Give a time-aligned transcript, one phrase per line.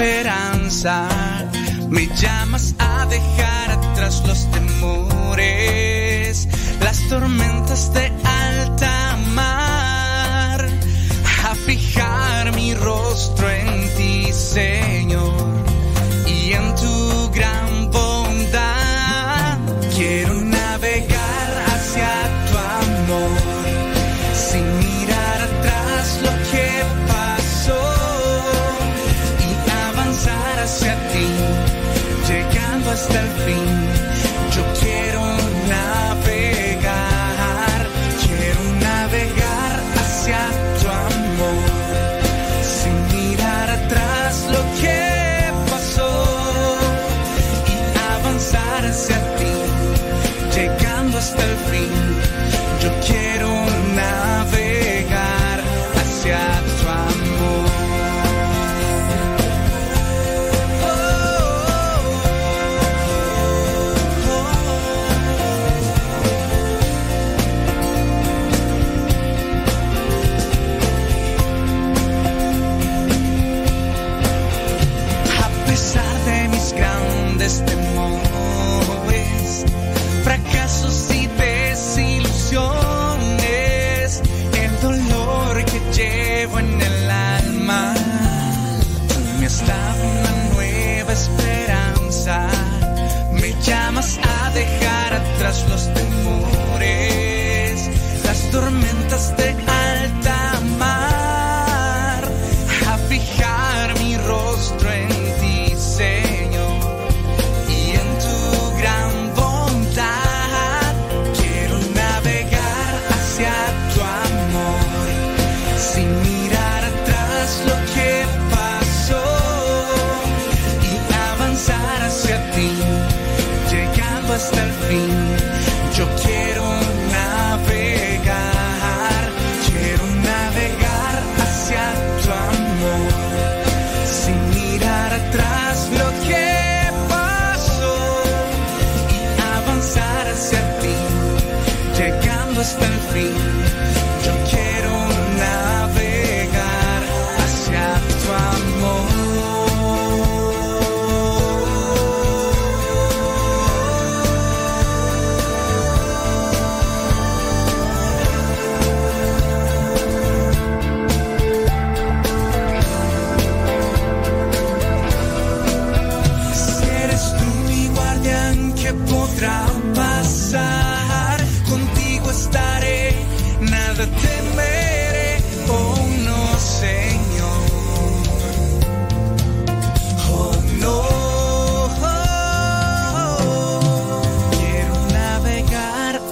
[0.00, 1.08] esperanza.
[1.90, 6.48] Me llamas a dejar atrás los temores,
[6.80, 8.10] las tormentas de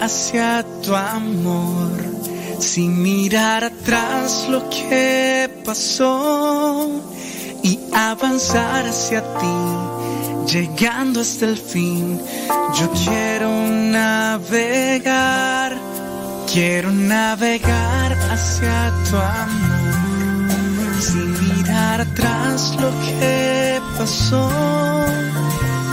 [0.08, 1.92] hacia tu amor,
[2.58, 6.88] sin mirar atrás lo que pasó
[7.62, 9.58] y avanzar hacia ti,
[10.50, 12.18] llegando hasta el fin.
[12.78, 13.50] Yo quiero
[13.98, 15.76] navegar,
[16.50, 24.48] quiero navegar hacia tu amor, sin mirar atrás lo que pasó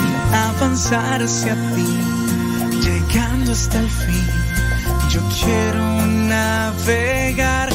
[0.06, 2.05] y avanzar hacia ti
[3.56, 4.28] hasta el fin.
[5.10, 7.75] Yo quiero navegar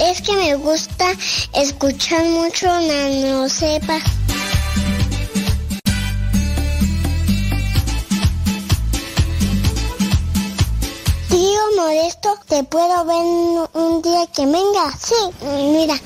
[0.00, 1.06] Es que me gusta
[1.54, 3.98] escuchar mucho Nano Sepa.
[11.28, 14.90] Tío Modesto, ¿te puedo ver un día que venga?
[14.98, 15.14] Sí,
[15.44, 16.00] mira,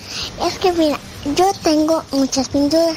[0.47, 0.99] es que mira,
[1.37, 2.97] yo tengo muchas pinturas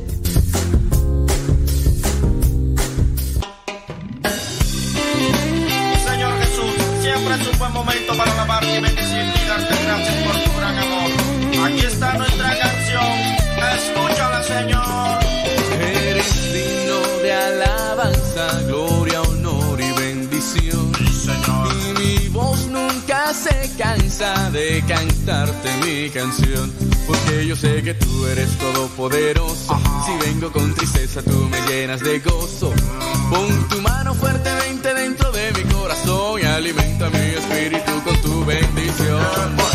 [7.31, 10.77] Siempre es un buen momento para alabarte y bendecirte y darte gracias por tu gran
[10.77, 11.71] amor.
[11.71, 13.03] Aquí está nuestra canción,
[13.77, 15.19] escúchala Señor.
[15.79, 20.91] Eres digno de alabanza, gloria, honor y bendición.
[20.97, 21.67] Sí, Señor.
[21.73, 26.71] Y mi voz nunca se cansa de cantarte mi canción.
[27.07, 29.79] Porque yo sé que tú eres todopoderoso.
[30.05, 32.73] Si vengo con tristeza, tú me llenas de gozo.
[33.29, 36.10] Pon tu mano fuertemente dentro de mi corazón
[36.61, 39.70] alimenta mi espíritu con tu bendición.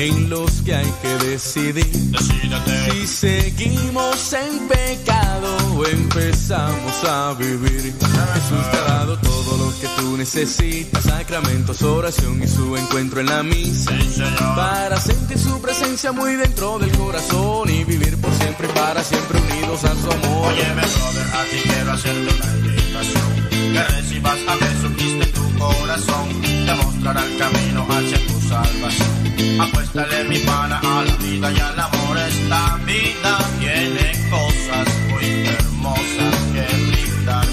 [0.00, 2.90] En los que hay que decidir Decídete.
[2.90, 7.82] si seguimos en pecado o empezamos a vivir.
[7.82, 13.26] Jesús te ha dado todo lo que tú necesitas, sacramentos, oración y su encuentro en
[13.26, 13.92] la misa.
[14.00, 14.22] Sí.
[14.56, 19.38] Para sentir su presencia muy dentro del corazón y vivir por siempre y para siempre
[19.38, 20.52] unidos a su amor.
[20.52, 23.50] Óyeme, brother, a ti quiero hacerte una invitación.
[23.72, 26.28] Que recibas a Jesucristo en tu corazón.
[26.42, 29.19] Te mostrará el camino hacia tu salvación.
[29.58, 32.18] Apuéstale mi pana a la vida y al amor.
[32.18, 37.46] Esta vida tiene cosas muy hermosas que brindar.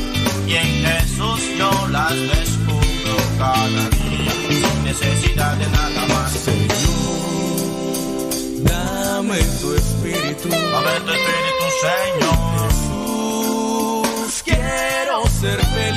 [0.48, 4.34] Y en Jesús yo las descubro cada día.
[4.50, 6.46] Sin necesidad de nada más.
[8.64, 10.50] Dame tu espíritu.
[10.50, 12.38] Dame tu espíritu, Señor.
[14.28, 15.97] Jesús, quiero ser feliz.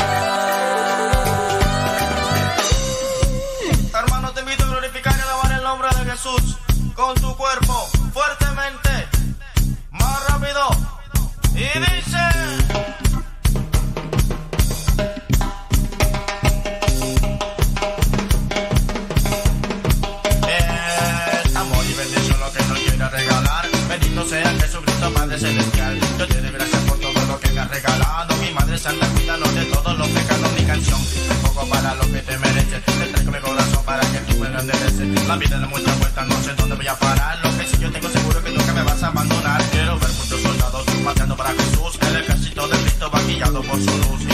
[24.81, 25.99] Jesucristo, Padre Celestial.
[26.17, 28.35] Yo te doy gracias por todo lo que me has regalado.
[28.37, 30.51] Mi Madre Santa, cuídanos de todos los pecados.
[30.57, 32.83] Mi canción es poco para lo que te mereces.
[32.83, 35.27] Te traigo mi corazón para que tú me endereces.
[35.27, 37.39] La vida da muchas vueltas, no sé dónde voy a parar.
[37.43, 39.61] Lo que sí yo tengo seguro que nunca me vas a abandonar.
[39.71, 41.99] Quiero ver muchos soldados marchando para Jesús.
[42.07, 44.30] El ejército de Cristo va guiado por su luz.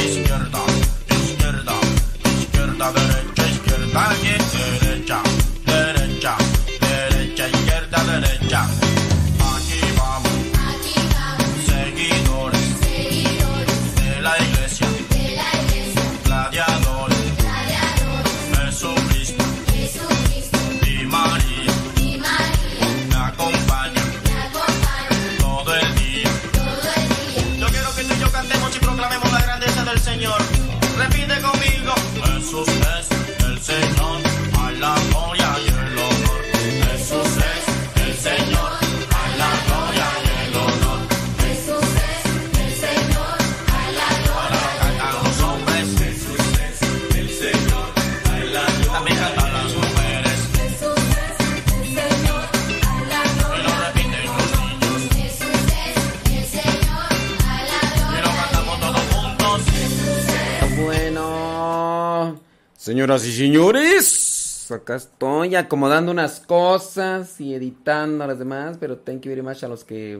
[62.97, 69.21] Señoras y señores, acá estoy acomodando unas cosas y editando a las demás, pero thank
[69.21, 70.19] you very much a los que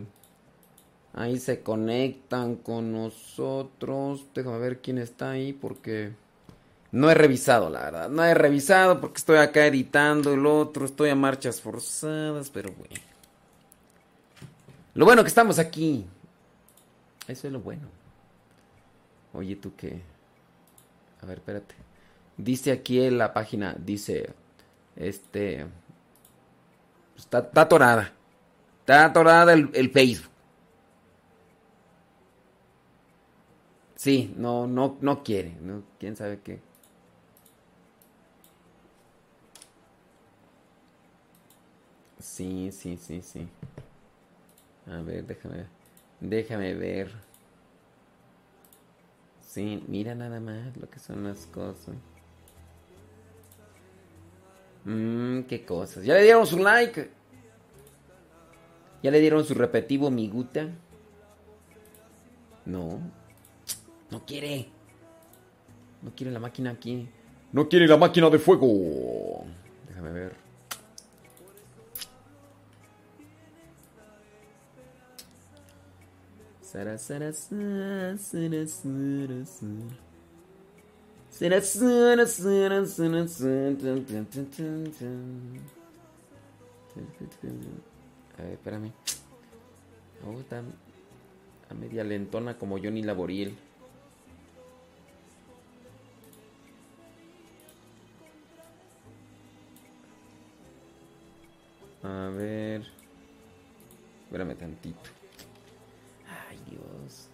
[1.16, 4.28] ahí se conectan con nosotros.
[4.36, 6.12] Déjame ver quién está ahí porque
[6.92, 8.10] no he revisado, la verdad.
[8.10, 12.94] No he revisado porque estoy acá editando el otro, estoy a marchas forzadas, pero bueno.
[14.94, 16.06] Lo bueno que estamos aquí.
[17.28, 17.88] Eso es lo bueno.
[19.34, 20.00] Oye, tú qué.
[21.24, 21.87] A ver, espérate.
[22.38, 24.30] Dice aquí en la página, dice,
[24.96, 25.66] este,
[27.18, 28.14] está, está atorada.
[28.82, 30.32] Está atorada el, Facebook.
[33.96, 35.58] Sí, no, no, no quiere.
[35.62, 36.62] No, ¿Quién sabe qué?
[42.20, 43.48] Sí, sí, sí, sí.
[44.86, 45.66] A ver, déjame,
[46.20, 47.12] déjame ver.
[49.42, 51.96] Sí, mira nada más lo que son las cosas.
[54.88, 56.06] Mmm, qué cosas.
[56.06, 57.12] ¿Ya le dieron su like?
[59.04, 60.70] ¿Ya le dieron su repetivo miguta?
[62.66, 63.02] No.
[64.10, 64.70] No quiere.
[66.02, 67.10] No quiere la máquina aquí.
[67.52, 69.44] No quiere la máquina de fuego.
[69.90, 70.38] Déjame ver.
[76.62, 78.18] Sara, sara, sara,
[88.40, 88.92] A ver, espérame.
[90.26, 90.64] Oh, está
[91.70, 93.56] a media lentona como Johnny Laboriel.
[102.02, 102.82] A ver.
[104.24, 105.10] Espérame tantito.
[106.50, 107.30] Ay, Dios.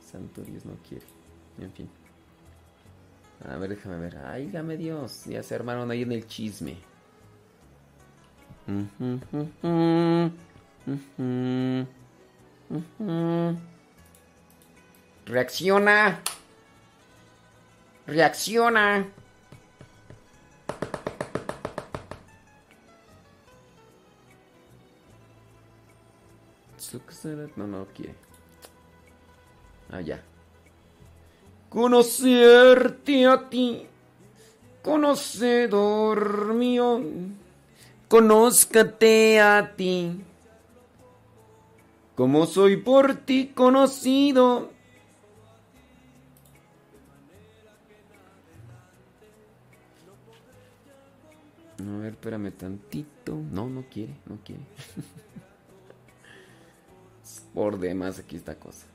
[0.00, 1.06] Santo Dios no quiere.
[1.58, 2.05] En fin.
[3.44, 4.18] A ver, déjame ver.
[4.18, 5.24] Ay, dame Dios.
[5.26, 6.78] Ya se armaron ahí en el chisme.
[15.26, 16.20] Reacciona.
[18.06, 19.06] Reacciona.
[27.56, 28.14] No, no quiere.
[29.90, 30.22] Ah, ya.
[31.76, 33.86] Conocerte a ti,
[34.80, 37.02] conocedor mío,
[38.08, 40.18] conózcate a ti,
[42.14, 44.70] como soy por ti conocido.
[51.78, 53.34] A ver, espérame tantito.
[53.52, 54.62] No, no quiere, no quiere.
[57.52, 58.86] por demás aquí esta cosa.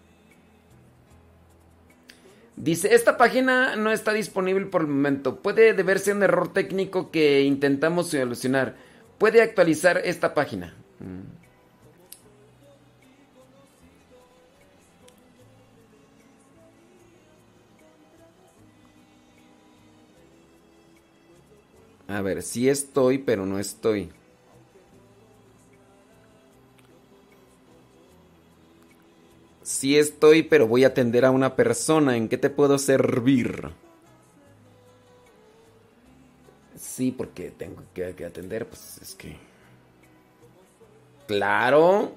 [2.61, 5.37] Dice, esta página no está disponible por el momento.
[5.41, 8.75] Puede deberse a un error técnico que intentamos solucionar.
[9.17, 10.75] Puede actualizar esta página.
[10.99, 11.41] Mm.
[22.13, 24.11] A ver, sí estoy, pero no estoy.
[29.81, 32.15] Sí estoy, pero voy a atender a una persona.
[32.15, 33.69] ¿En qué te puedo servir?
[36.79, 39.37] Sí, porque tengo que, atender, pues es que...
[41.25, 42.11] Claro.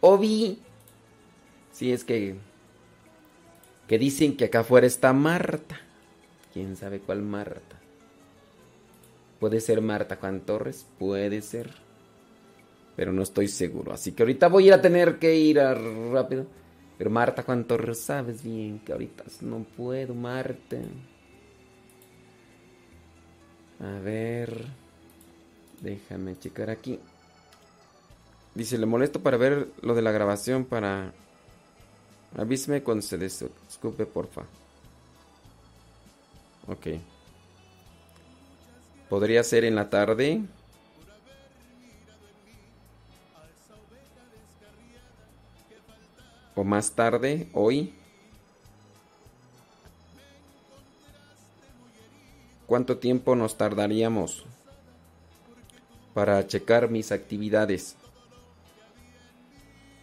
[0.00, 0.58] Obi.
[1.70, 2.36] Sí, es que...
[3.86, 5.78] Que dicen que acá afuera está Marta.
[6.54, 7.76] ¿Quién sabe cuál Marta?
[9.38, 11.74] Puede ser Marta Juan Torres, puede ser
[12.98, 13.92] pero no estoy seguro.
[13.92, 15.60] Así que ahorita voy a tener que ir
[16.12, 16.46] rápido.
[16.98, 20.78] Pero Marta, ¿cuánto sabes bien que ahorita no puedo, Marta?
[23.78, 24.66] A ver.
[25.80, 26.98] Déjame checar aquí.
[28.56, 31.12] Dice, le molesto para ver lo de la grabación para...
[32.36, 34.42] Avíseme cuando se desculpe, porfa.
[36.66, 36.88] Ok.
[39.08, 40.42] ¿Podría ser en la tarde?
[46.58, 47.92] O más tarde, hoy.
[52.66, 54.44] ¿Cuánto tiempo nos tardaríamos
[56.14, 57.94] para checar mis actividades?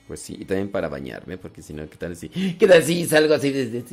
[0.08, 2.30] Pues sí, y también para bañarme, porque si no, ¿qué tal si?
[2.58, 3.84] ¿Qué tal si salgo así desde...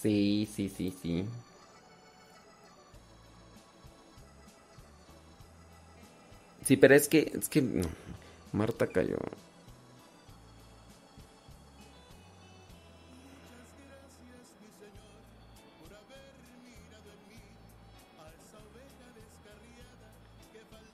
[0.00, 1.24] Sí, sí, sí, sí.
[6.64, 7.62] Sí, pero es que, es que,
[8.52, 9.18] Marta cayó.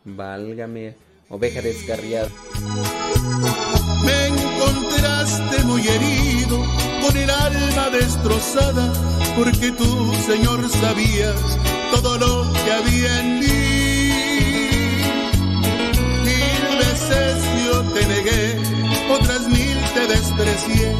[0.04, 0.96] Válgame,
[1.28, 2.28] oveja descarriada.
[4.04, 6.58] Me encontraste muy herido,
[7.06, 8.92] con el alma destrozada,
[9.36, 11.36] porque tú, Señor, sabías
[11.92, 13.52] todo lo que había en mí.
[16.24, 18.58] Mil veces yo te negué,
[19.12, 20.92] otras mil te desprecié,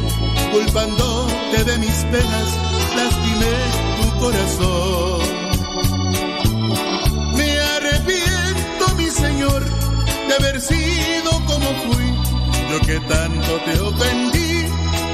[0.53, 2.57] culpándote de mis penas,
[2.95, 3.55] lastimé
[4.01, 5.42] tu corazón.
[10.39, 12.13] De haber sido como fui
[12.71, 14.65] yo que tanto te ofendí,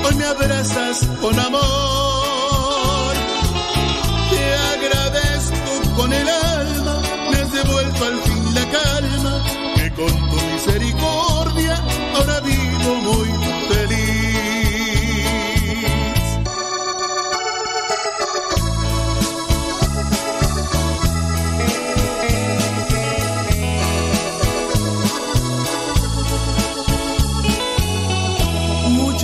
[0.05, 3.13] hoy me abrazas con amor.
[4.29, 6.38] Te agradezco con el alma,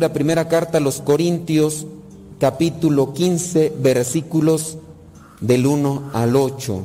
[0.00, 1.86] lectura, primera carta a los Corintios,
[2.38, 4.78] capítulo 15, versículos
[5.42, 6.82] del 1 al 8.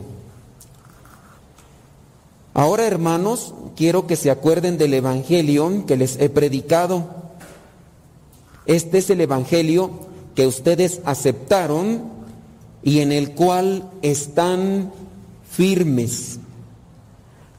[2.53, 7.05] Ahora, hermanos, quiero que se acuerden del Evangelio que les he predicado.
[8.65, 9.91] Este es el Evangelio
[10.35, 12.03] que ustedes aceptaron
[12.83, 14.91] y en el cual están
[15.49, 16.39] firmes.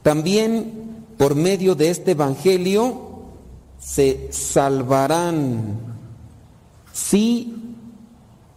[0.03, 3.06] También por medio de este Evangelio
[3.79, 5.79] se salvarán
[6.91, 7.53] si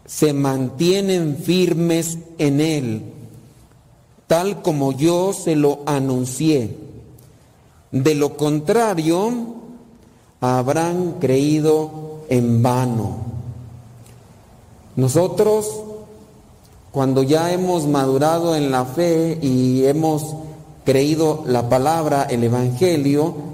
[0.06, 3.02] se mantienen firmes en él,
[4.26, 6.76] tal como yo se lo anuncié.
[7.92, 9.54] De lo contrario,
[10.40, 13.16] habrán creído en vano.
[14.96, 15.82] Nosotros,
[16.90, 20.34] cuando ya hemos madurado en la fe y hemos
[20.84, 23.49] creído la palabra, el Evangelio,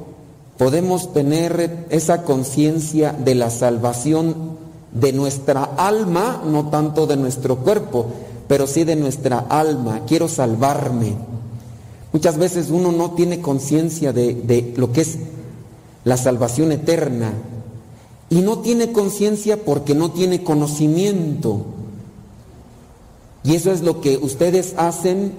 [0.58, 4.56] podemos tener esa conciencia de la salvación
[4.92, 8.06] de nuestra alma, no tanto de nuestro cuerpo,
[8.48, 10.02] pero sí de nuestra alma.
[10.06, 11.14] Quiero salvarme.
[12.12, 15.18] Muchas veces uno no tiene conciencia de, lo que es
[16.04, 17.32] la salvación eterna
[18.30, 21.66] y no tiene conciencia porque no tiene conocimiento.
[23.44, 25.32] Y eso es lo que ustedes hacen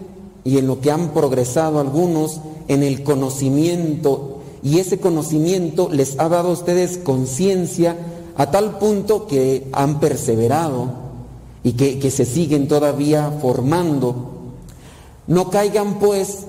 [0.43, 6.29] y en lo que han progresado algunos en el conocimiento y ese conocimiento les ha
[6.29, 7.95] dado a ustedes conciencia
[8.35, 10.89] a tal punto que han perseverado
[11.63, 14.15] y que, que, se siguen todavía formando.
[15.27, 16.45] No caigan pues,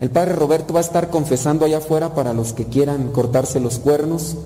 [0.00, 3.78] el padre Roberto va a estar confesando allá afuera para los que quieran cortarse los
[3.78, 4.36] cuernos.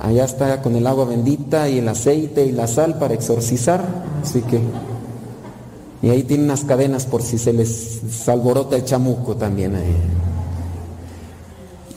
[0.00, 4.04] Allá está con el agua bendita y el aceite y la sal para exorcizar.
[4.22, 4.60] Así que...
[6.02, 9.96] Y ahí tiene unas cadenas por si se les alborota el chamuco también ahí.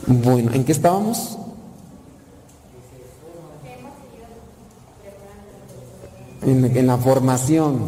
[0.08, 1.36] Bueno, ¿en qué estábamos?
[6.40, 7.78] En, la formación.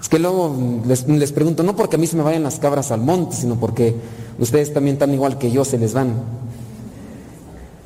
[0.00, 2.90] Es que luego les, les, pregunto, no porque a mí se me vayan las cabras
[2.90, 3.94] al monte, sino porque
[4.40, 6.14] ustedes también están igual que yo, se les van.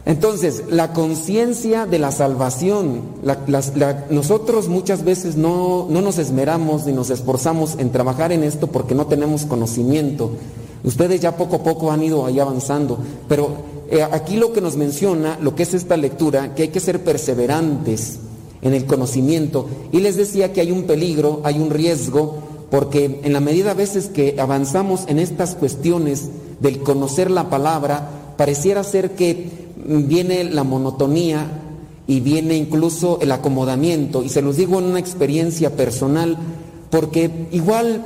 [0.07, 3.03] Entonces, la conciencia de la salvación,
[4.09, 8.95] nosotros muchas veces no, no nos esmeramos ni nos esforzamos en trabajar en esto porque
[8.95, 10.31] no tenemos conocimiento.
[10.85, 13.51] Ustedes ya poco a poco han ido ahí avanzando, pero
[13.91, 17.03] eh, aquí lo que nos menciona, lo que es esta lectura, que hay que ser
[17.03, 18.19] perseverantes
[18.63, 19.67] en el conocimiento.
[19.93, 22.37] Y les decía que hay un peligro, hay un riesgo,
[22.71, 26.29] porque en la medida a veces que avanzamos en estas cuestiones
[26.61, 29.51] del conocer la palabra, pareciera ser que
[29.87, 31.47] viene la monotonía
[32.07, 34.23] y viene incluso el acomodamiento.
[34.23, 36.37] Y se los digo en una experiencia personal,
[36.91, 38.05] porque igual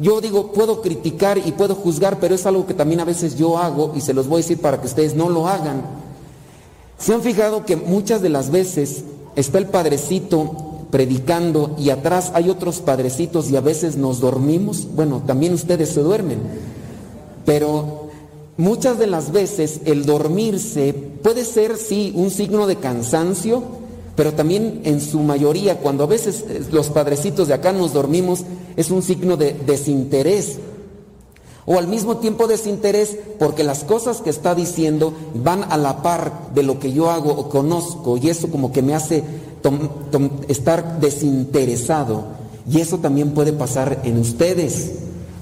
[0.00, 3.58] yo digo, puedo criticar y puedo juzgar, pero es algo que también a veces yo
[3.58, 5.82] hago y se los voy a decir para que ustedes no lo hagan.
[6.98, 9.04] ¿Se han fijado que muchas de las veces
[9.36, 14.86] está el padrecito predicando y atrás hay otros padrecitos y a veces nos dormimos?
[14.94, 16.38] Bueno, también ustedes se duermen,
[17.44, 18.08] pero
[18.56, 23.62] muchas de las veces el dormirse puede ser, sí, un signo de cansancio,
[24.16, 28.44] pero también en su mayoría, cuando a veces eh, los padrecitos de acá nos dormimos,
[28.76, 30.58] es un signo de desinterés.
[31.66, 36.50] O al mismo tiempo desinterés porque las cosas que está diciendo van a la par
[36.54, 39.24] de lo que yo hago o conozco y eso como que me hace
[40.48, 42.24] estar desinteresado.
[42.70, 44.92] Y eso también puede pasar en ustedes.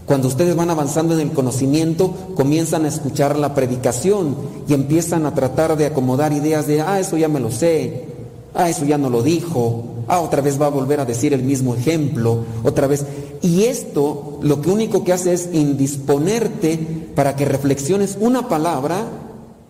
[0.06, 4.36] Cuando ustedes van avanzando en el conocimiento, comienzan a escuchar la predicación
[4.68, 8.12] y empiezan a tratar de acomodar ideas de, ah, eso ya me lo sé,
[8.54, 9.84] Ah, eso ya no lo dijo.
[10.12, 12.44] Ah, otra vez va a volver a decir el mismo ejemplo.
[12.64, 13.06] Otra vez.
[13.40, 16.76] Y esto lo que único que hace es indisponerte
[17.14, 19.06] para que reflexiones una palabra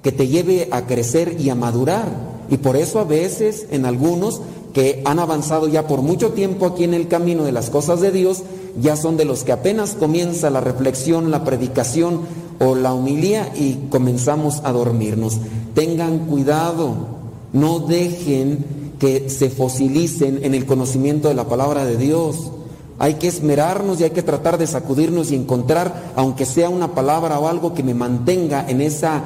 [0.02, 2.08] que te lleve a crecer y a madurar.
[2.50, 4.40] Y por eso a veces en algunos
[4.74, 8.10] que han avanzado ya por mucho tiempo aquí en el camino de las cosas de
[8.10, 8.42] Dios,
[8.80, 12.22] ya son de los que apenas comienza la reflexión, la predicación
[12.58, 15.38] o la humilía y comenzamos a dormirnos.
[15.76, 16.96] Tengan cuidado,
[17.52, 22.52] no dejen que se fosilicen en el conocimiento de la palabra de Dios.
[23.00, 27.40] Hay que esmerarnos y hay que tratar de sacudirnos y encontrar, aunque sea una palabra
[27.40, 29.24] o algo que me mantenga en esa,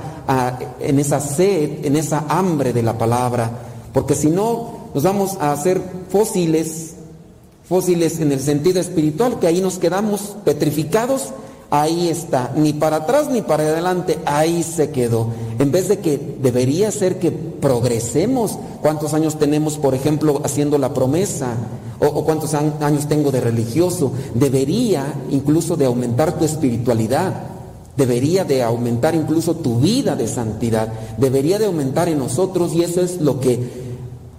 [0.80, 3.50] en esa sed, en esa hambre de la palabra.
[3.92, 6.94] Porque si no, nos vamos a hacer fósiles,
[7.68, 11.34] fósiles en el sentido espiritual, que ahí nos quedamos petrificados
[11.70, 15.28] ahí está, ni para atrás ni para adelante, ahí se quedó.
[15.58, 17.32] En vez de que debería ser que
[17.66, 18.58] progresemos.
[18.80, 21.54] ¿Cuántos años tenemos, por ejemplo, haciendo la promesa?
[21.98, 24.12] O, cuántos años tengo de religioso?
[24.34, 27.34] Debería incluso de aumentar tu espiritualidad.
[27.96, 30.92] Debería de aumentar incluso tu vida de santidad.
[31.16, 33.85] Debería de aumentar en nosotros y eso es lo que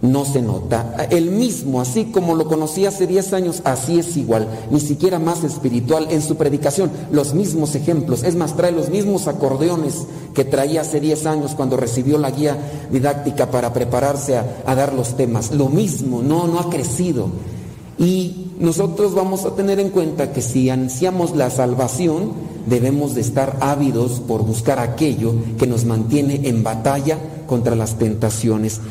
[0.01, 1.07] no se nota.
[1.10, 5.43] El mismo, así como lo conocí hace 10 años, así es igual, ni siquiera más
[5.43, 10.81] espiritual en su predicación, los mismos ejemplos, es más, trae los mismos acordeones que traía
[10.81, 12.57] hace 10 años cuando recibió la guía
[12.91, 17.29] didáctica para prepararse a, dar los temas, lo mismo, no, no ha crecido.
[17.97, 22.33] Y nosotros vamos a tener en cuenta que si ansiamos la salvación,
[22.67, 28.81] debemos de estar ávidos por buscar aquello que nos mantiene en batalla contra las tentaciones.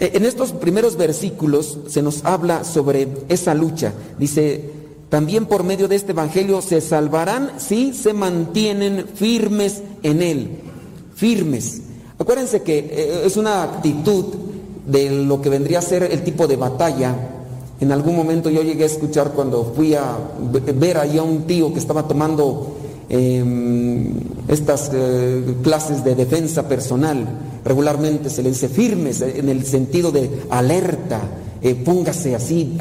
[0.00, 3.92] Eh, en estos primeros versículos se nos habla sobre esa lucha.
[4.18, 4.70] Dice,
[5.10, 10.48] también por medio de este Evangelio se salvarán si se mantienen firmes en él.
[11.14, 11.82] Firmes.
[12.18, 14.24] Acuérdense que eh, es una actitud
[14.86, 17.14] de lo que vendría a ser el tipo de batalla.
[17.78, 20.16] En algún momento yo llegué a escuchar cuando fui a
[20.74, 22.76] ver ahí a un tío que estaba tomando
[23.10, 24.14] em,
[24.48, 27.26] estas eh, clases de defensa personal
[27.64, 31.20] regularmente se le dice firmes en el sentido de alerta,
[31.60, 32.78] eh, póngase así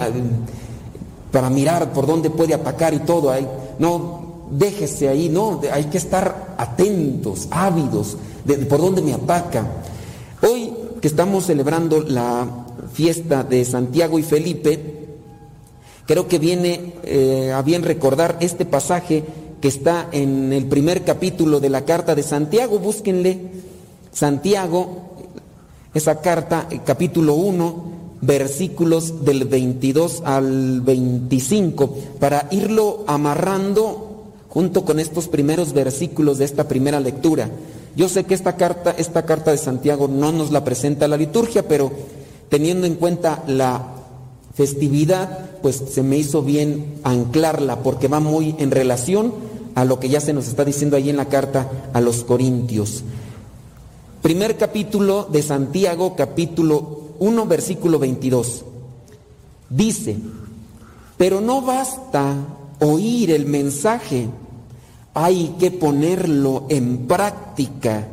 [1.31, 3.29] para mirar por dónde puede atacar y todo.
[3.31, 9.65] Ahí, no, déjese ahí, no, hay que estar atentos, ávidos de, por dónde me ataca.
[10.41, 12.47] Hoy que estamos celebrando la
[12.93, 15.07] fiesta de Santiago y Felipe,
[16.05, 19.23] creo que viene eh, a bien recordar este pasaje
[19.61, 23.39] que está en el primer capítulo de la carta de Santiago, búsquenle
[24.11, 25.09] Santiago,
[25.93, 35.27] esa carta, capítulo 1, versículos del 22 al 25, para irlo amarrando junto con estos
[35.27, 37.49] primeros versículos de esta primera lectura.
[37.95, 41.67] Yo sé que esta carta, esta carta de Santiago no nos la presenta la liturgia,
[41.67, 41.91] pero
[42.49, 43.95] teniendo en cuenta la
[44.53, 49.48] festividad, pues se me hizo bien anclarla porque va muy en relación
[49.79, 53.01] a lo que ya se nos está diciendo ahí en la carta a los Corintios.
[54.21, 58.65] Primer capítulo de Santiago, capítulo 1, versículo 22.
[59.69, 60.17] Dice,
[61.17, 62.35] pero no basta
[62.81, 64.27] oír el mensaje,
[65.13, 68.05] hay que ponerlo en práctica,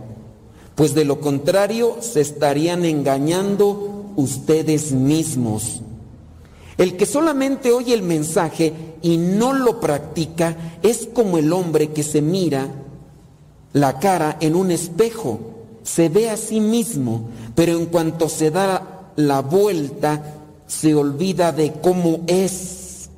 [0.76, 5.80] pues de lo contrario se estarían engañando ustedes mismos.
[6.78, 12.02] El que solamente oye el mensaje y no lo practica es como el hombre que
[12.02, 12.68] se mira
[13.72, 19.12] la cara en un espejo se ve a sí mismo, pero en cuanto se da
[19.16, 20.34] la vuelta,
[20.66, 23.08] se olvida de cómo es.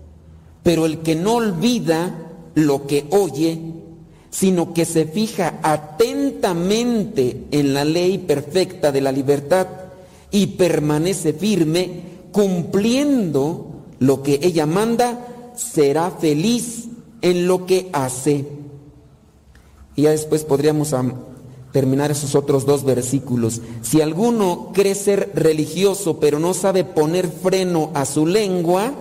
[0.62, 2.14] Pero el que no olvida
[2.54, 3.58] lo que oye,
[4.30, 9.66] sino que se fija atentamente en la ley perfecta de la libertad
[10.30, 13.66] y permanece firme cumpliendo
[13.98, 16.84] lo que ella manda, será feliz
[17.20, 18.46] en lo que hace.
[19.96, 20.94] Y ya después podríamos
[21.72, 23.60] terminar esos otros dos versículos.
[23.82, 28.92] Si alguno cree ser religioso pero no sabe poner freno a su lengua,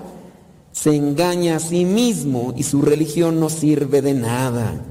[0.72, 4.82] se engaña a sí mismo y su religión no sirve de nada.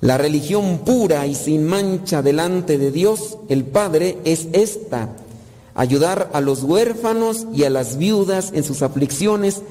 [0.00, 5.16] La religión pura y sin mancha delante de Dios, el Padre, es esta,
[5.76, 9.62] ayudar a los huérfanos y a las viudas en sus aflicciones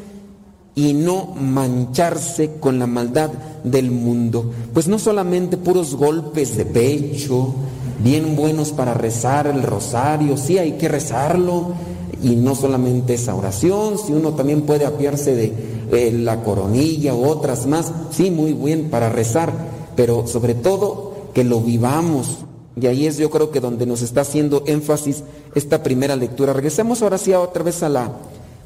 [0.76, 3.32] y no mancharse con la maldad
[3.64, 4.52] del mundo.
[4.74, 7.56] Pues no solamente puros golpes de pecho,
[8.04, 11.74] bien buenos para rezar el rosario, sí hay que rezarlo,
[12.22, 15.54] y no solamente esa oración, si uno también puede apiarse de
[15.92, 19.54] eh, la coronilla u otras más, sí, muy bien para rezar,
[19.96, 22.45] pero sobre todo que lo vivamos.
[22.80, 26.54] Y ahí es yo creo que donde nos está haciendo énfasis esta primera lectura.
[26.54, 28.12] Regresemos ahora sí otra vez a la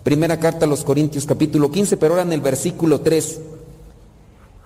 [0.03, 3.39] primera carta a los Corintios capítulo 15, pero ahora en el versículo 3.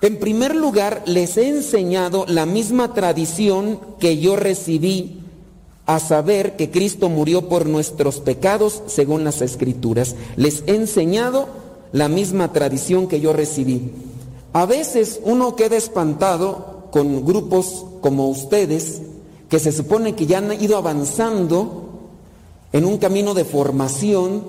[0.01, 5.23] En primer lugar, les he enseñado la misma tradición que yo recibí,
[5.85, 10.15] a saber que Cristo murió por nuestros pecados según las escrituras.
[10.37, 11.47] Les he enseñado
[11.91, 13.91] la misma tradición que yo recibí.
[14.53, 19.01] A veces uno queda espantado con grupos como ustedes,
[19.53, 22.09] que se supone que ya han ido avanzando
[22.71, 24.41] en un camino de formación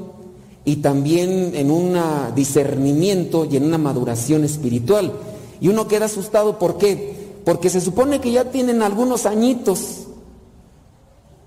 [0.64, 1.94] y también en un
[2.34, 5.12] discernimiento y en una maduración espiritual.
[5.60, 7.34] Y uno queda asustado, ¿por qué?
[7.44, 10.04] Porque se supone que ya tienen algunos añitos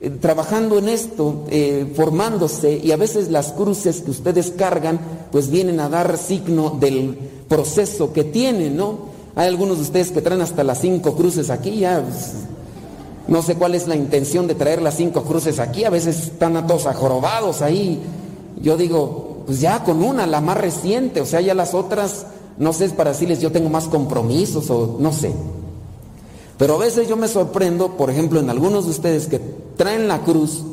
[0.01, 4.99] eh, trabajando en esto, eh, formándose, y a veces las cruces que ustedes cargan,
[5.31, 7.17] pues vienen a dar signo del
[7.47, 9.17] proceso que tienen, ¿no?
[9.33, 12.33] Hay algunos de ustedes que traen hasta las cinco cruces aquí, ya pues,
[13.27, 16.55] no sé cuál es la intención de traer las cinco cruces aquí, a veces están
[16.55, 18.01] a todos ajorobados ahí.
[18.61, 22.73] Yo digo, pues ya con una, la más reciente, o sea, ya las otras, no
[22.73, 25.33] sé, es para decirles yo tengo más compromisos o no sé.
[26.57, 29.39] Pero a veces yo me sorprendo, por ejemplo, en algunos de ustedes que
[29.75, 30.63] traen la cruz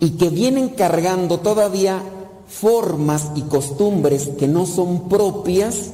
[0.00, 2.02] y que vienen cargando todavía
[2.48, 5.92] formas y costumbres que no son propias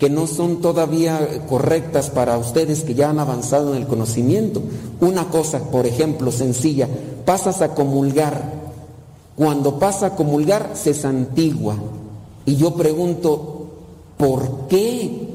[0.00, 4.62] que no son todavía correctas para ustedes que ya han avanzado en el conocimiento.
[4.98, 6.88] Una cosa, por ejemplo, sencilla,
[7.26, 8.60] pasas a comulgar.
[9.36, 11.76] Cuando pasa a comulgar, se santigua.
[12.46, 13.66] Y yo pregunto,
[14.16, 15.28] ¿por qué?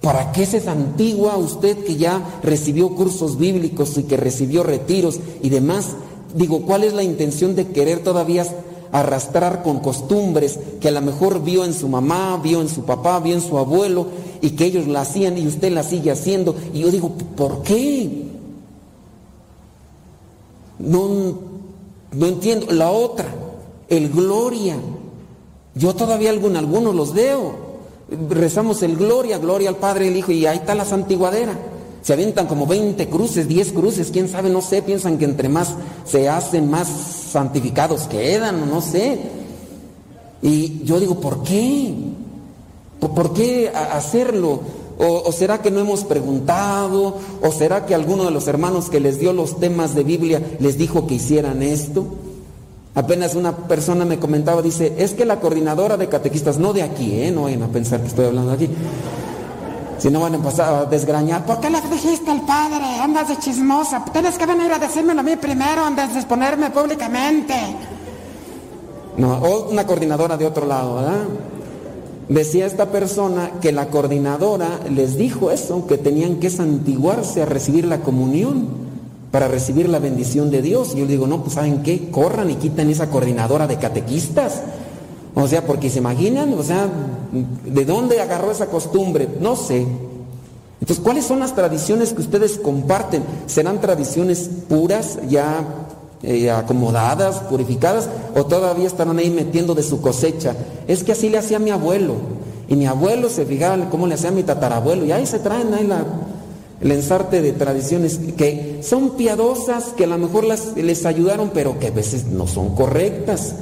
[0.00, 5.50] ¿Para qué se santigua usted que ya recibió cursos bíblicos y que recibió retiros y
[5.50, 5.90] demás?
[6.34, 8.44] Digo, ¿cuál es la intención de querer todavía
[8.92, 13.20] arrastrar con costumbres que a lo mejor vio en su mamá, vio en su papá,
[13.20, 14.06] vio en su abuelo
[14.40, 16.54] y que ellos la hacían y usted la sigue haciendo.
[16.72, 18.26] Y yo digo, ¿por qué?
[20.78, 21.08] No,
[22.12, 22.66] no entiendo.
[22.72, 23.26] La otra,
[23.88, 24.76] el gloria.
[25.74, 27.66] Yo todavía algún, algunos los veo.
[28.30, 31.58] Rezamos el gloria, gloria al Padre, el Hijo, y ahí está la santiguadera.
[32.06, 35.74] Se avientan como 20 cruces, 10 cruces, quién sabe, no sé, piensan que entre más
[36.04, 39.18] se hacen, más santificados quedan, no sé.
[40.40, 41.92] Y yo digo, ¿por qué?
[43.00, 44.60] ¿Por qué hacerlo?
[44.98, 47.16] ¿O, será que no hemos preguntado?
[47.42, 50.78] ¿O será que alguno de los hermanos que les dio los temas de Biblia les
[50.78, 52.06] dijo que hicieran esto?
[52.94, 57.20] Apenas una persona me comentaba, dice, es que la coordinadora de catequistas, no de aquí,
[57.20, 57.32] ¿eh?
[57.32, 58.70] no vayan a pensar que estoy hablando aquí,
[59.98, 62.84] si no van a empezar a desgrañar, ¿por qué le dijiste al padre?
[63.00, 64.04] Andas de chismosa.
[64.12, 67.54] Tienes que venir a decírmelo a mí primero antes de exponerme públicamente.
[69.16, 71.24] No, o una coordinadora de otro lado, ¿verdad?
[72.28, 77.86] Decía esta persona que la coordinadora les dijo eso, que tenían que santiguarse a recibir
[77.86, 78.66] la comunión
[79.30, 80.92] para recibir la bendición de Dios.
[80.94, 82.10] Y yo digo, no, pues ¿saben qué?
[82.10, 84.62] Corran y quitan esa coordinadora de catequistas
[85.38, 86.88] o sea, porque se imaginan, o sea,
[87.66, 89.28] ¿de dónde agarró esa costumbre?
[89.38, 89.86] No sé.
[90.80, 93.22] Entonces, ¿cuáles son las tradiciones que ustedes comparten?
[93.44, 95.62] ¿Serán tradiciones puras, ya
[96.22, 100.56] eh, acomodadas, purificadas, o todavía estarán ahí metiendo de su cosecha?
[100.88, 102.14] Es que así le hacía mi abuelo.
[102.66, 105.04] Y mi abuelo se fijaba cómo le hacía a mi tatarabuelo.
[105.04, 106.02] Y ahí se traen ahí la,
[106.80, 111.78] el ensarte de tradiciones que son piadosas, que a lo mejor las, les ayudaron, pero
[111.78, 113.54] que a veces no son correctas.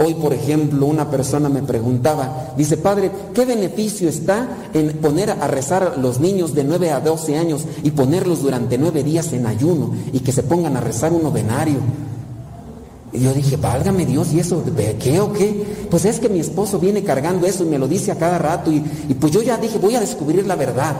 [0.00, 5.48] Hoy, por ejemplo, una persona me preguntaba, dice, padre, ¿qué beneficio está en poner a
[5.48, 9.46] rezar a los niños de 9 a 12 años y ponerlos durante nueve días en
[9.46, 11.78] ayuno y que se pongan a rezar un novenario?
[13.12, 15.66] Y yo dije, válgame Dios, ¿y eso de qué o qué?
[15.90, 18.70] Pues es que mi esposo viene cargando eso y me lo dice a cada rato
[18.70, 18.80] y
[19.18, 20.94] pues yo ya dije, voy a descubrir la verdad.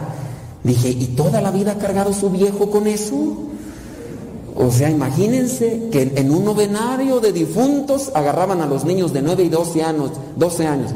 [0.61, 3.15] Dije, ¿y toda la vida ha cargado su viejo con eso?
[4.61, 9.43] O sea, imagínense que en un novenario de difuntos agarraban a los niños de 9
[9.45, 10.91] y 12 años, 12 años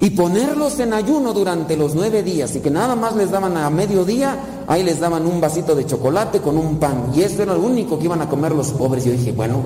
[0.00, 3.70] y ponerlos en ayuno durante los nueve días y que nada más les daban a
[3.70, 7.60] mediodía, ahí les daban un vasito de chocolate con un pan y eso era lo
[7.60, 9.04] único que iban a comer los pobres.
[9.04, 9.62] Yo dije, bueno,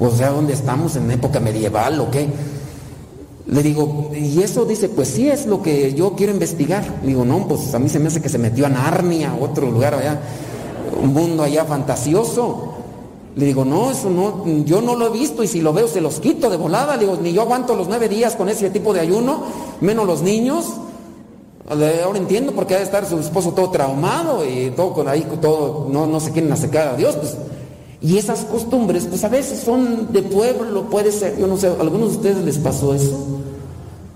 [0.00, 0.96] o sea, ¿dónde estamos?
[0.96, 2.28] ¿En época medieval o qué?
[3.46, 7.00] Le digo, y eso dice, pues sí es lo que yo quiero investigar.
[7.02, 9.70] Le digo, no, pues a mí se me hace que se metió a Narnia, otro
[9.70, 10.18] lugar allá
[11.00, 12.74] un mundo allá fantasioso.
[13.36, 16.00] Le digo, no, eso no, yo no lo he visto y si lo veo se
[16.00, 16.96] los quito de volada.
[16.96, 19.42] Le digo, ni yo aguanto los nueve días con ese tipo de ayuno,
[19.80, 20.66] menos los niños.
[21.70, 25.26] Ahora entiendo por qué ha de estar su esposo todo traumado y todo con ahí,
[25.40, 27.14] todo, no, no se quieren acercar a Dios.
[27.16, 27.36] Pues.
[28.00, 31.80] Y esas costumbres, pues a veces son de pueblo, puede ser, yo no sé, a
[31.80, 33.18] algunos de ustedes les pasó eso.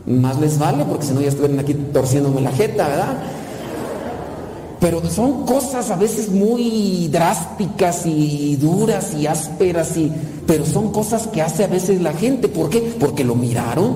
[0.07, 3.23] Más les vale, porque si no ya estuvieran aquí torciéndome la jeta, ¿verdad?
[4.83, 10.13] Pero son cosas a veces muy drásticas y duras y ásperas, y,
[10.45, 12.49] pero son cosas que hace a veces la gente.
[12.49, 12.97] ¿Por qué?
[12.99, 13.95] Porque lo miraron.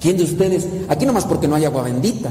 [0.00, 0.66] ¿Quién de ustedes?
[0.88, 2.30] Aquí nomás porque no hay agua bendita.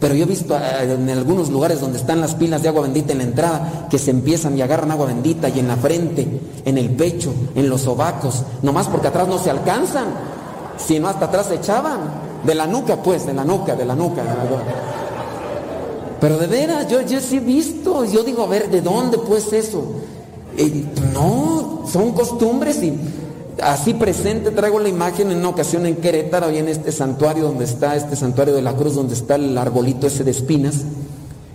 [0.00, 3.12] Pero yo he visto eh, en algunos lugares donde están las pilas de agua bendita
[3.12, 6.26] en la entrada, que se empiezan y agarran agua bendita y en la frente,
[6.64, 10.06] en el pecho, en los sobacos, nomás porque atrás no se alcanzan,
[10.78, 12.00] sino hasta atrás se echaban.
[12.46, 14.22] De la nuca, pues, de la nuca, de la nuca.
[14.22, 15.03] De la nuca.
[16.24, 19.52] Pero de veras, yo, yo sí he visto, yo digo, a ver, ¿de dónde pues
[19.52, 19.84] eso?
[21.12, 22.98] no, son costumbres y
[23.62, 27.66] así presente traigo la imagen en una ocasión en Querétaro y en este santuario donde
[27.66, 30.76] está, este santuario de la cruz, donde está el arbolito ese de espinas,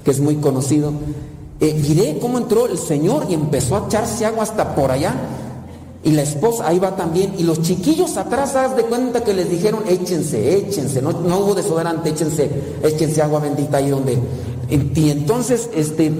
[0.05, 0.93] que es muy conocido.
[1.60, 5.15] Eh, miré cómo entró el Señor y empezó a echarse agua hasta por allá.
[6.03, 7.34] Y la esposa ahí va también.
[7.39, 11.01] Y los chiquillos atrás, haz de cuenta que les dijeron, échense, échense.
[11.01, 12.49] No, no hubo desodorante, échense,
[12.84, 14.17] échense agua bendita ahí donde
[14.69, 16.12] y entonces, este,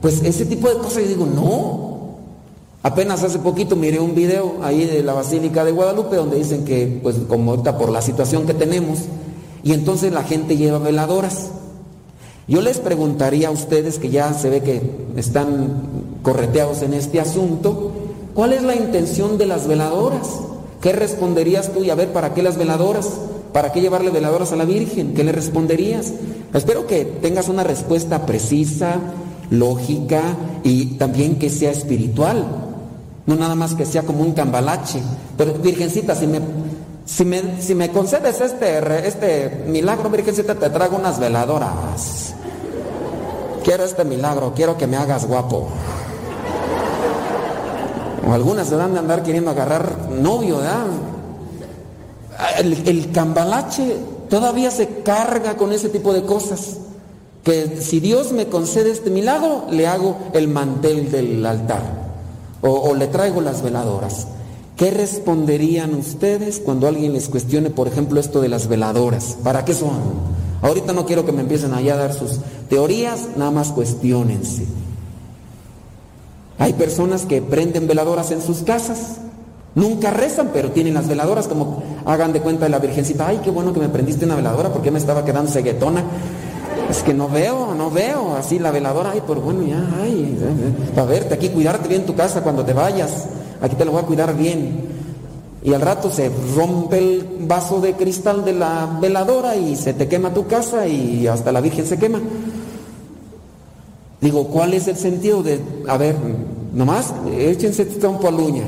[0.00, 1.88] pues ese tipo de cosas, yo digo, no.
[2.82, 7.00] Apenas hace poquito miré un video ahí de la Basílica de Guadalupe donde dicen que,
[7.02, 9.00] pues como ahorita por la situación que tenemos,
[9.64, 11.50] y entonces la gente lleva veladoras.
[12.46, 14.80] Yo les preguntaría a ustedes que ya se ve que
[15.16, 15.82] están
[16.22, 17.90] correteados en este asunto,
[18.34, 20.40] ¿cuál es la intención de las veladoras?
[20.80, 21.82] ¿Qué responderías tú?
[21.82, 23.10] Y a ver, ¿para qué las veladoras?
[23.52, 25.14] ¿Para qué llevarle veladoras a la Virgen?
[25.14, 26.12] ¿Qué le responderías?
[26.52, 28.96] Espero que tengas una respuesta precisa,
[29.50, 30.22] lógica
[30.62, 32.44] y también que sea espiritual.
[33.26, 35.00] No nada más que sea como un cambalache.
[35.36, 36.40] Pero Virgencita, si me,
[37.04, 42.34] si me, si me concedes este, este milagro, Virgencita, te traigo unas veladoras.
[43.64, 45.68] Quiero este milagro, quiero que me hagas guapo.
[48.26, 50.86] O algunas se dan de andar queriendo agarrar novio, ¿verdad?
[52.58, 53.96] El, cambalache
[54.30, 56.76] todavía se carga con ese tipo de cosas.
[57.42, 61.82] Que si Dios me concede este milagro, le hago el mantel del altar
[62.60, 64.28] o, le traigo las veladoras.
[64.76, 69.36] ¿Qué responderían ustedes cuando alguien les cuestione, por ejemplo, esto de las veladoras?
[69.42, 69.98] ¿Para qué son?
[70.62, 74.66] Ahorita no quiero que me empiecen allá a dar sus teorías, nada más cuestionense.
[76.58, 79.18] Hay personas que prenden veladoras en sus casas
[79.78, 83.28] Nunca rezan, pero tienen las veladoras como hagan de cuenta de la Virgencita.
[83.28, 86.02] Ay, qué bueno que me prendiste una veladora porque me estaba quedando ceguetona.
[86.88, 89.10] Es que no veo, no veo así la veladora.
[89.10, 90.38] Ay, por bueno, ya, ay,
[90.94, 93.26] para verte aquí, cuidarte bien tu casa cuando te vayas.
[93.60, 94.86] Aquí te lo voy a cuidar bien.
[95.62, 100.08] Y al rato se rompe el vaso de cristal de la veladora y se te
[100.08, 102.20] quema tu casa y hasta la Virgen se quema.
[104.22, 106.16] Digo, ¿cuál es el sentido de, a ver,
[106.72, 108.64] nomás échense trompo a uña?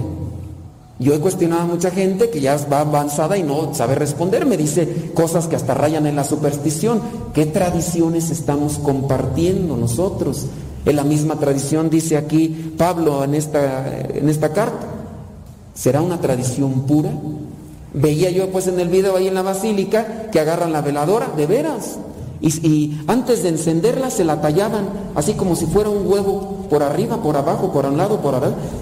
[1.00, 4.44] Yo he cuestionado a mucha gente que ya va avanzada y no sabe responder.
[4.44, 7.00] Me dice cosas que hasta rayan en la superstición.
[7.32, 10.44] ¿Qué tradiciones estamos compartiendo nosotros?
[10.84, 14.86] En la misma tradición dice aquí Pablo en esta, en esta carta.
[15.74, 17.10] ¿Será una tradición pura?
[17.94, 21.46] Veía yo pues en el video ahí en la basílica que agarran la veladora, de
[21.46, 21.98] veras.
[22.42, 27.22] Y, antes de encenderla se la tallaban, así como si fuera un huevo, por arriba,
[27.22, 28.38] por abajo, por un lado, por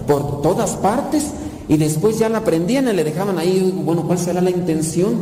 [0.06, 1.24] por todas partes.
[1.68, 5.14] Y después ya la prendían y le dejaban ahí, bueno, ¿cuál será la intención?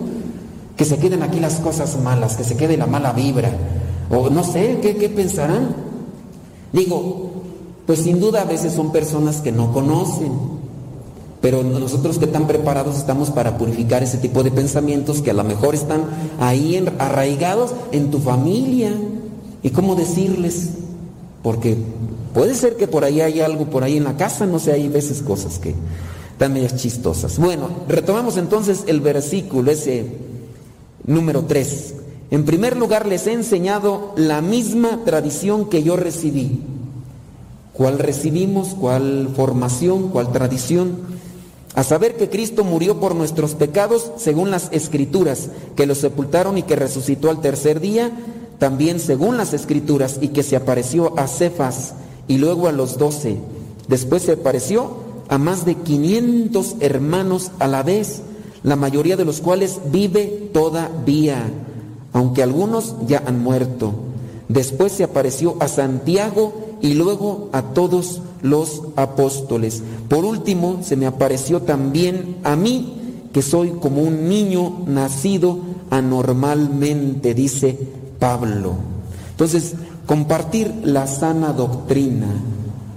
[0.76, 3.51] Que se queden aquí las cosas malas, que se quede la mala vibra.
[4.11, 5.74] O no sé, ¿qué, qué pensarán?
[6.72, 7.32] Digo,
[7.86, 10.32] pues sin duda a veces son personas que no conocen.
[11.40, 15.44] Pero nosotros que tan preparados estamos para purificar ese tipo de pensamientos que a lo
[15.44, 16.03] mejor están
[16.40, 18.92] ahí arraigados en tu familia.
[19.62, 20.70] ¿Y cómo decirles?
[21.42, 21.76] Porque
[22.34, 24.88] puede ser que por ahí hay algo, por ahí en la casa, no sé, hay
[24.88, 25.74] veces cosas que
[26.37, 27.39] están medias chistosas.
[27.39, 30.05] Bueno, retomamos entonces el versículo, ese
[31.07, 31.95] número 3.
[32.30, 36.61] En primer lugar, les he enseñado la misma tradición que yo recibí.
[37.72, 38.74] ¿Cuál recibimos?
[38.78, 40.11] ¿Cuál formación?
[40.11, 40.99] ¿Cuál tradición?
[41.74, 46.64] A saber que Cristo murió por nuestros pecados según las escrituras, que lo sepultaron y
[46.64, 48.12] que resucitó al tercer día,
[48.59, 51.95] también según las escrituras, y que se apareció a Cefas
[52.28, 53.39] y luego a los doce.
[53.89, 58.22] Después se apareció a más de 500 hermanos a la vez,
[58.62, 61.50] la mayoría de los cuales vive todavía,
[62.12, 63.92] aunque algunos ya han muerto.
[64.48, 69.82] Después se apareció a Santiago y luego a todos los apóstoles.
[70.08, 75.58] Por último, se me apareció también a mí, que soy como un niño nacido
[75.90, 77.78] anormalmente, dice
[78.18, 78.74] Pablo.
[79.30, 79.74] Entonces,
[80.06, 82.28] compartir la sana doctrina,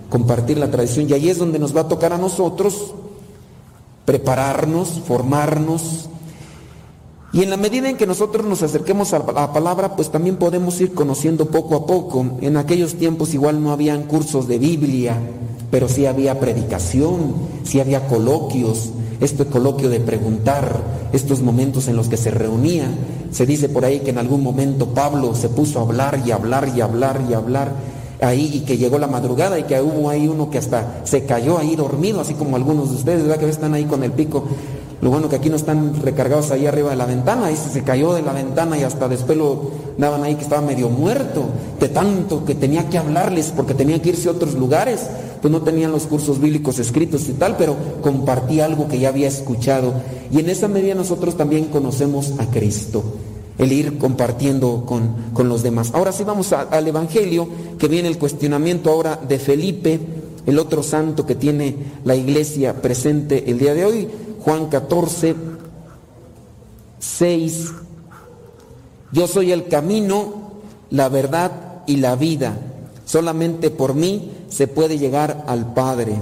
[0.09, 2.93] compartir la tradición, y ahí es donde nos va a tocar a nosotros
[4.05, 6.09] prepararnos, formarnos,
[7.31, 10.81] y en la medida en que nosotros nos acerquemos a la palabra, pues también podemos
[10.81, 12.25] ir conociendo poco a poco.
[12.41, 15.15] En aquellos tiempos igual no habían cursos de Biblia,
[15.69, 18.89] pero sí había predicación, sí había coloquios,
[19.19, 20.81] este coloquio de preguntar,
[21.13, 22.87] estos momentos en los que se reunía.
[23.31, 26.71] Se dice por ahí que en algún momento Pablo se puso a hablar y hablar
[26.75, 27.73] y hablar y hablar
[28.21, 31.57] ahí y que llegó la madrugada y que hubo ahí uno que hasta se cayó
[31.57, 33.37] ahí dormido, así como algunos de ustedes, ¿verdad?
[33.37, 34.45] Que están ahí con el pico
[35.01, 38.13] lo bueno que aquí no están recargados ahí arriba de la ventana, ahí se cayó
[38.13, 41.45] de la ventana y hasta después lo daban ahí que estaba medio muerto,
[41.79, 45.07] de tanto que tenía que hablarles porque tenía que irse a otros lugares,
[45.41, 49.29] pues no tenían los cursos bíblicos escritos y tal, pero compartí algo que ya había
[49.29, 49.93] escuchado.
[50.31, 53.03] Y en esa medida nosotros también conocemos a Cristo,
[53.59, 55.91] el ir compartiendo con, con los demás.
[55.93, 57.47] Ahora sí vamos al Evangelio,
[57.77, 59.99] que viene el cuestionamiento ahora de Felipe,
[60.45, 64.07] el otro santo que tiene la iglesia presente el día de hoy.
[64.39, 65.35] Juan 14,
[66.99, 67.71] 6.
[69.11, 70.51] Yo soy el camino,
[70.89, 72.57] la verdad y la vida.
[73.05, 76.15] Solamente por mí se puede llegar al Padre.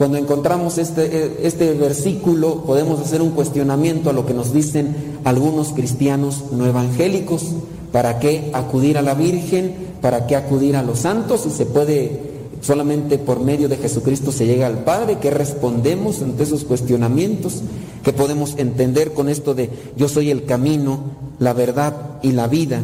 [0.00, 5.74] Cuando encontramos este, este versículo podemos hacer un cuestionamiento a lo que nos dicen algunos
[5.74, 7.48] cristianos no evangélicos.
[7.92, 9.74] ¿Para qué acudir a la Virgen?
[10.00, 11.42] ¿Para qué acudir a los santos?
[11.42, 12.30] Si se puede
[12.62, 17.60] Solamente por medio de Jesucristo se llega al Padre, que respondemos ante esos cuestionamientos,
[18.02, 21.00] que podemos entender con esto de yo soy el camino,
[21.38, 22.80] la verdad y la vida.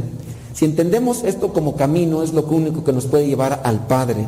[0.52, 4.26] Si entendemos esto como camino, es lo único que nos puede llevar al Padre.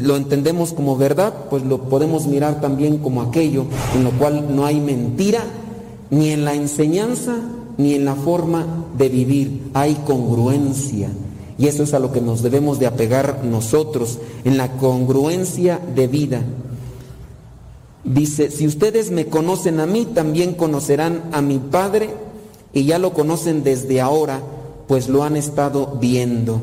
[0.00, 3.64] Lo entendemos como verdad, pues lo podemos mirar también como aquello
[3.94, 5.42] en lo cual no hay mentira,
[6.10, 7.36] ni en la enseñanza,
[7.78, 8.66] ni en la forma
[8.98, 11.10] de vivir, hay congruencia.
[11.58, 16.06] Y eso es a lo que nos debemos de apegar nosotros, en la congruencia de
[16.06, 16.42] vida.
[18.04, 22.10] Dice, si ustedes me conocen a mí, también conocerán a mi Padre,
[22.74, 24.40] y ya lo conocen desde ahora,
[24.88, 26.60] pues lo han estado viendo.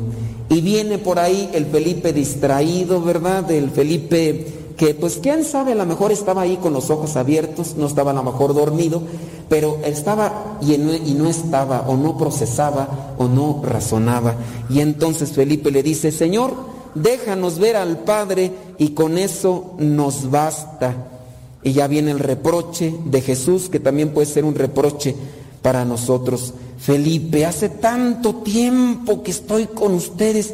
[0.49, 3.49] Y viene por ahí el Felipe distraído, ¿verdad?
[3.51, 7.75] El Felipe que pues quién sabe, a lo mejor estaba ahí con los ojos abiertos,
[7.75, 9.01] no estaba a lo mejor dormido,
[9.49, 14.35] pero estaba y no, y no estaba o no procesaba o no razonaba.
[14.69, 16.53] Y entonces Felipe le dice, Señor,
[16.95, 20.95] déjanos ver al Padre y con eso nos basta.
[21.61, 25.13] Y ya viene el reproche de Jesús, que también puede ser un reproche
[25.61, 26.53] para nosotros.
[26.77, 30.53] Felipe, hace tanto tiempo que estoy con ustedes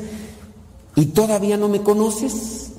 [0.95, 2.71] y todavía no me conoces.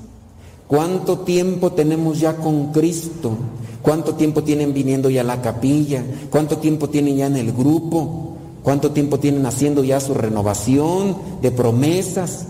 [0.67, 3.37] ¿Cuánto tiempo tenemos ya con Cristo?
[3.81, 6.03] ¿Cuánto tiempo tienen viniendo ya a la capilla?
[6.29, 8.35] ¿Cuánto tiempo tienen ya en el grupo?
[8.63, 12.47] ¿Cuánto tiempo tienen haciendo ya su renovación de promesas?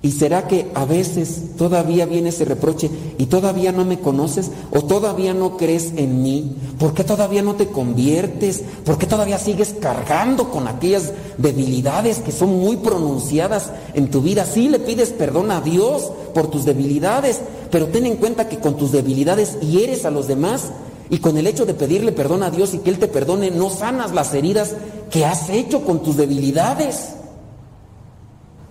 [0.00, 2.88] ¿Y será que a veces todavía viene ese reproche
[3.18, 6.54] y todavía no me conoces o todavía no crees en mí?
[6.78, 8.62] ¿Por qué todavía no te conviertes?
[8.84, 14.46] ¿Por qué todavía sigues cargando con aquellas debilidades que son muy pronunciadas en tu vida?
[14.46, 17.40] Sí le pides perdón a Dios por tus debilidades,
[17.72, 20.70] pero ten en cuenta que con tus debilidades hieres a los demás
[21.10, 23.68] y con el hecho de pedirle perdón a Dios y que Él te perdone no
[23.68, 24.74] sanas las heridas
[25.10, 27.17] que has hecho con tus debilidades.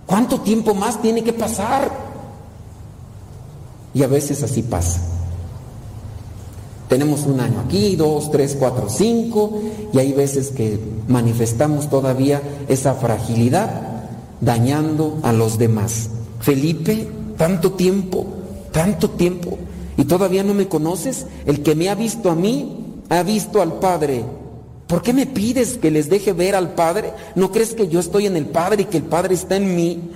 [0.08, 1.88] ¿Cuánto tiempo más tiene que pasar?
[3.94, 5.00] Y a veces así pasa.
[6.88, 9.60] Tenemos un año aquí, dos, tres, cuatro, cinco,
[9.92, 13.70] y hay veces que manifestamos todavía esa fragilidad
[14.40, 16.08] dañando a los demás.
[16.40, 18.26] Felipe, tanto tiempo,
[18.72, 19.58] tanto tiempo,
[19.98, 21.26] ¿Y todavía no me conoces?
[21.44, 24.24] El que me ha visto a mí, ha visto al Padre.
[24.88, 27.12] ¿Por qué me pides que les deje ver al Padre?
[27.34, 30.10] ¿No crees que yo estoy en el Padre y que el Padre está en mí?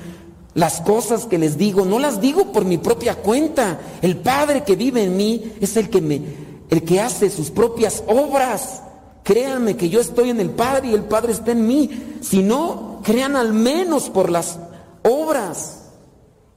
[0.54, 3.78] Las cosas que les digo, no las digo por mi propia cuenta.
[4.00, 6.22] El Padre que vive en mí es el que me,
[6.70, 8.82] el que hace sus propias obras.
[9.22, 11.90] Créanme que yo estoy en el Padre y el Padre está en mí.
[12.22, 14.58] Si no, crean al menos por las
[15.02, 15.80] obras.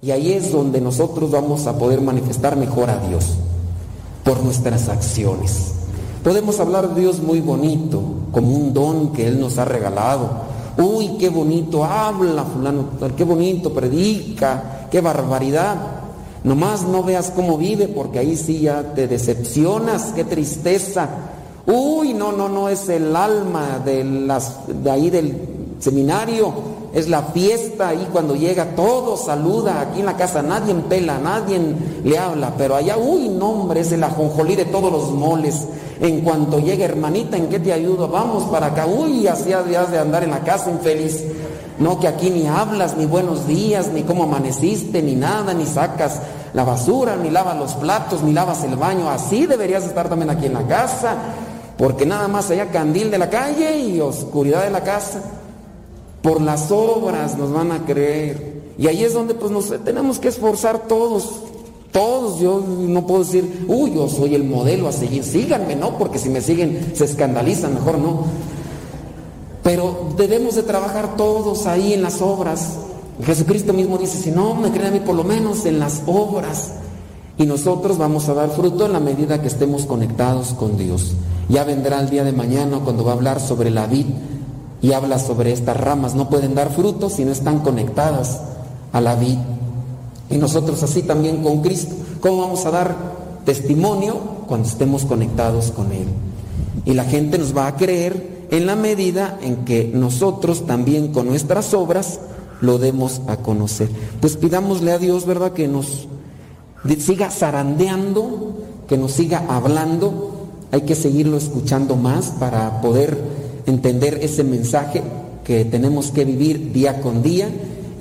[0.01, 3.25] Y ahí es donde nosotros vamos a poder manifestar mejor a Dios,
[4.23, 5.73] por nuestras acciones.
[6.25, 8.01] Podemos hablar de Dios muy bonito,
[8.31, 10.27] como un don que Él nos ha regalado.
[10.75, 15.75] Uy, qué bonito habla fulano, qué bonito predica, qué barbaridad.
[16.43, 21.07] Nomás no veas cómo vive porque ahí sí ya te decepcionas, qué tristeza.
[21.67, 27.23] Uy, no, no, no es el alma de, las, de ahí del seminario es la
[27.23, 31.59] fiesta y cuando llega todo saluda, aquí en la casa nadie pela, nadie
[32.03, 35.67] le habla, pero allá, uy, no hombre, es el ajonjolí de todos los moles.
[35.99, 38.07] En cuanto llega hermanita, ¿en qué te ayudo?
[38.07, 41.23] Vamos para acá, uy, así días de andar en la casa infeliz.
[41.79, 46.21] No, que aquí ni hablas, ni buenos días, ni cómo amaneciste, ni nada, ni sacas
[46.53, 49.09] la basura, ni lavas los platos, ni lavas el baño.
[49.09, 51.15] Así deberías estar también aquí en la casa,
[51.77, 55.21] porque nada más allá candil de la calle y oscuridad de la casa
[56.25, 58.73] por las obras nos van a creer.
[58.77, 61.41] Y ahí es donde pues nos tenemos que esforzar todos,
[61.95, 62.39] todos.
[62.41, 65.97] Yo no puedo decir, uy, yo soy el modelo a seguir, síganme, ¿no?
[65.97, 68.25] Porque si me siguen se escandalizan, mejor no.
[69.63, 72.73] Pero debemos de trabajar todos ahí en las obras.
[73.23, 76.73] Jesucristo mismo dice, si no me creen a mí, por lo menos en las obras.
[77.37, 81.13] Y nosotros vamos a dar fruto en la medida que estemos conectados con Dios.
[81.47, 84.07] Ya vendrá el día de mañana cuando va a hablar sobre la vid
[84.81, 86.13] y habla sobre estas ramas.
[86.13, 88.41] No pueden dar frutos si no están conectadas
[88.91, 89.37] a la vid.
[90.29, 91.95] Y nosotros así también con Cristo.
[92.19, 92.95] ¿Cómo vamos a dar
[93.45, 96.07] testimonio cuando estemos conectados con Él?
[96.85, 101.27] Y la gente nos va a creer en la medida en que nosotros también con
[101.27, 102.19] nuestras obras
[102.61, 103.89] lo demos a conocer.
[104.21, 105.53] Pues pidámosle a Dios, ¿verdad?
[105.53, 106.07] Que nos
[106.99, 108.55] siga zarandeando,
[108.87, 110.31] que nos siga hablando.
[110.71, 113.17] Hay que seguirlo escuchando más para poder
[113.65, 115.03] entender ese mensaje
[115.43, 117.49] que tenemos que vivir día con día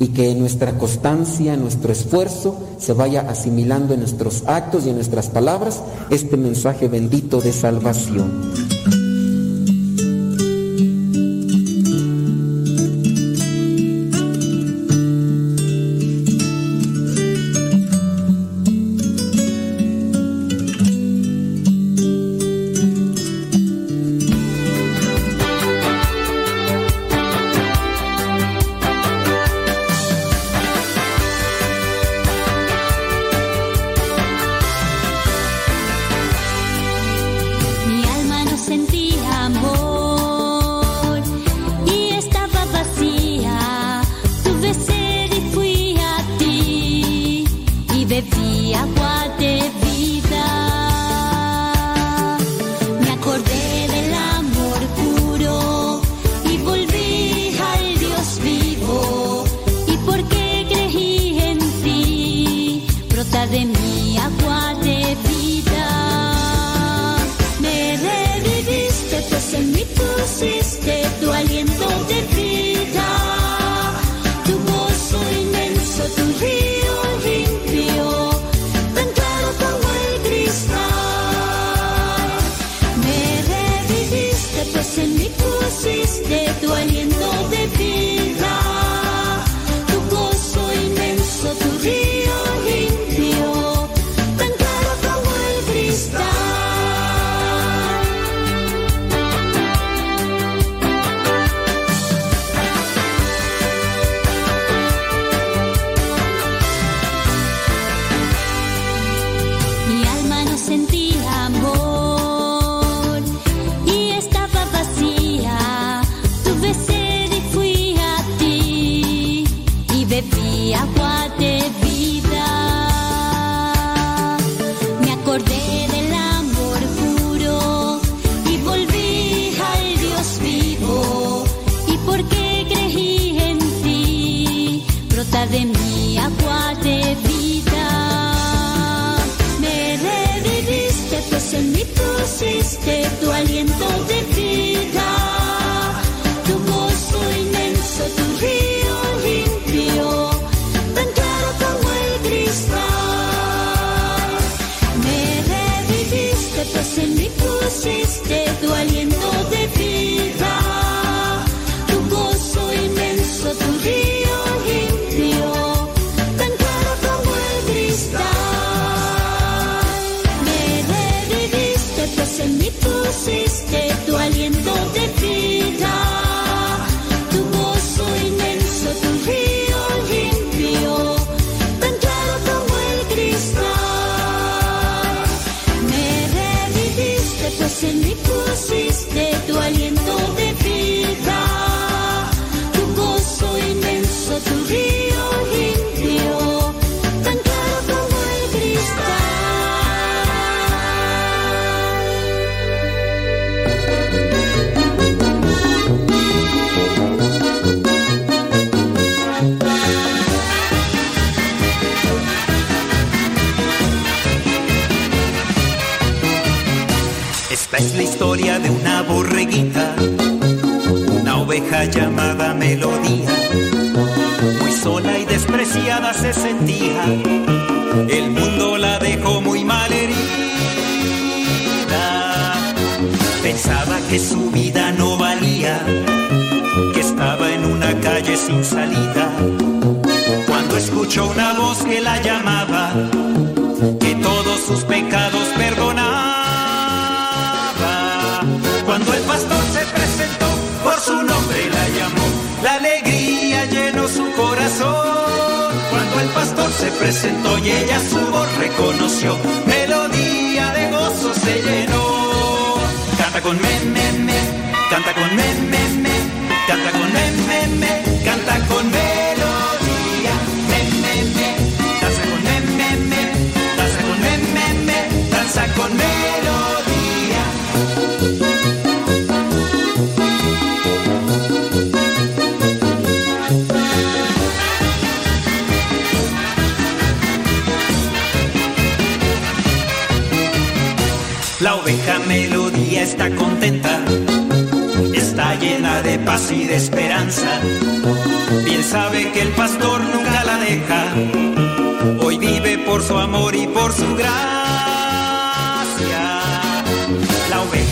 [0.01, 5.29] y que nuestra constancia, nuestro esfuerzo se vaya asimilando en nuestros actos y en nuestras
[5.29, 9.04] palabras este mensaje bendito de salvación.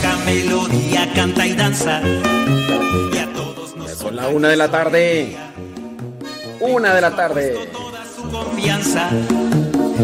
[0.02, 2.00] Melodía canta y danza,
[3.12, 5.36] y a todos nos Son la una de la tarde.
[6.60, 7.70] Una de la tarde.
[8.16, 9.10] su confianza.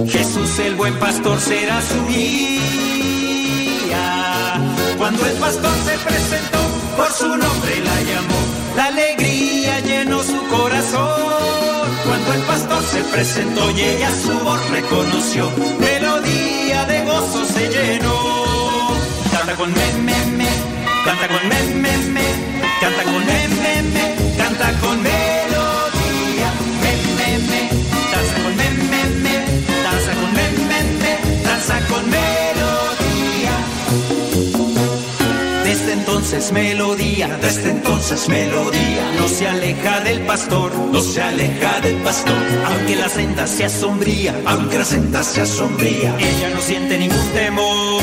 [0.06, 2.38] Jesús el buen pastor será su guía.
[4.98, 6.58] Cuando el pastor se presentó,
[6.96, 8.38] por su nombre la llamó.
[8.76, 11.88] La alegría llenó su corazón.
[12.06, 18.47] Cuando el pastor se presentó y ella su voz reconoció, melodía de gozo se llenó.
[19.48, 20.46] Canta con me, me, me,
[21.06, 22.20] canta con me, me, me,
[22.82, 26.52] canta con me, me, me, canta con melodía.
[26.82, 26.92] Me,
[28.12, 28.64] danza con me,
[29.82, 33.54] danza con me, danza con melodía.
[35.64, 41.96] Desde entonces melodía, desde entonces melodía, no se aleja del pastor, no se aleja del
[42.02, 42.36] pastor,
[42.66, 48.02] aunque la senda sea sombría, aunque la senda sea sombría, ella no siente ningún temor,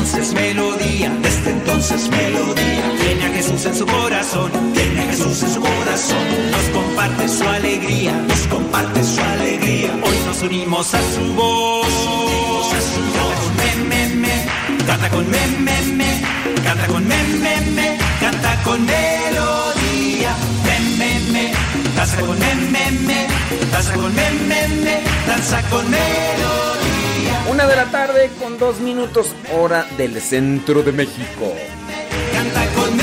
[0.00, 5.52] entonces melodía, desde entonces melodía, tiene a Jesús en su corazón, tiene a Jesús en
[5.52, 11.34] su corazón, nos comparte su alegría, nos comparte su alegría, hoy nos unimos a su
[11.34, 13.40] voz, a su voz.
[13.58, 14.46] Me, me, me,
[14.86, 16.22] canta con me, me, me,
[16.64, 20.34] canta con me, me, me, canta con melodía,
[20.64, 21.52] me, me, me,
[21.94, 23.26] danza con me, me, me,
[23.70, 26.99] danza con me, me, me, danza con melodía.
[27.50, 31.52] Una de la tarde con dos minutos, hora del centro de México.
[32.32, 32.96] Canta con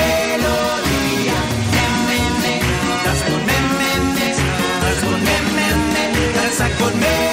[6.80, 7.27] con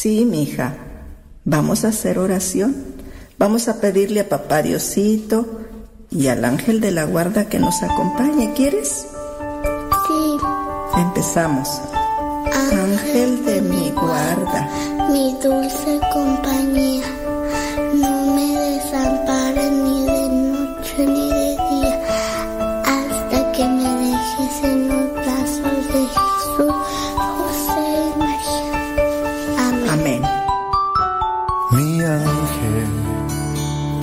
[0.00, 0.76] Sí, mija.
[1.44, 2.74] Vamos a hacer oración.
[3.36, 5.60] Vamos a pedirle a papá Diosito
[6.10, 8.54] y al ángel de la guarda que nos acompañe.
[8.54, 9.06] ¿Quieres?
[10.06, 10.38] Sí,
[10.96, 11.68] Empezamos.
[12.72, 14.70] Ángel de mi guarda,
[15.12, 16.49] mi dulce compañía,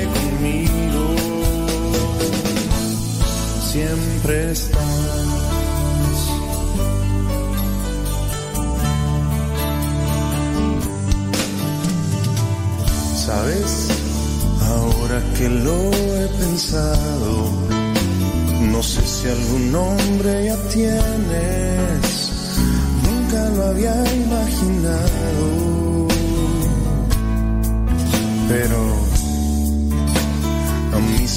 [0.00, 0.72] conmigo
[3.72, 4.78] siempre estás.
[13.26, 13.88] Sabes,
[14.60, 17.50] ahora que lo he pensado,
[18.72, 22.02] no sé si algún nombre ya tienes,
[23.06, 26.08] nunca lo había imaginado,
[28.48, 29.11] pero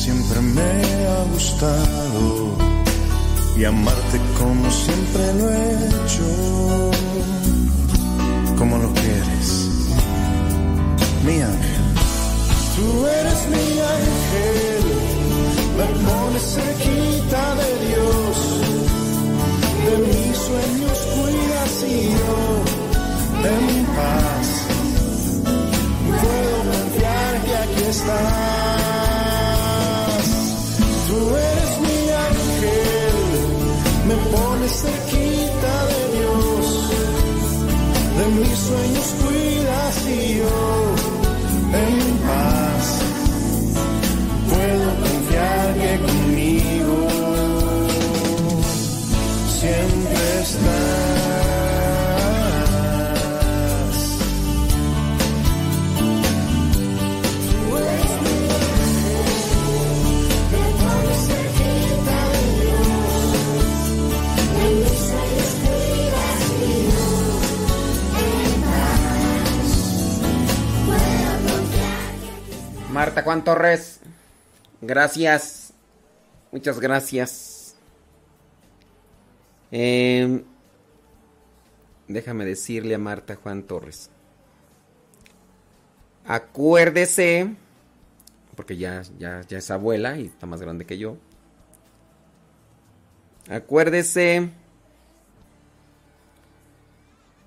[0.05, 0.71] siempre me
[1.07, 2.55] ha gustado
[3.57, 6.91] y amarte como siempre lo he hecho,
[8.55, 9.47] como lo quieres,
[11.25, 11.85] mi ángel.
[12.75, 12.87] Tú
[13.19, 14.83] eres mi ángel,
[15.79, 18.35] me pones cerquita de Dios,
[19.85, 22.37] de mis sueños cuidas y yo.
[23.53, 24.47] En paz.
[26.21, 28.74] Puedo confiar que aquí estás.
[34.65, 36.89] Pones cerquita de Dios,
[38.17, 39.24] de mis sueños
[73.23, 73.99] Juan Torres,
[74.81, 75.73] gracias.
[76.51, 77.75] Muchas gracias.
[79.71, 80.43] Eh,
[82.07, 84.09] déjame decirle a Marta Juan Torres.
[86.25, 87.55] Acuérdese,
[88.55, 91.17] porque ya, ya, ya es abuela y está más grande que yo.
[93.49, 94.49] Acuérdese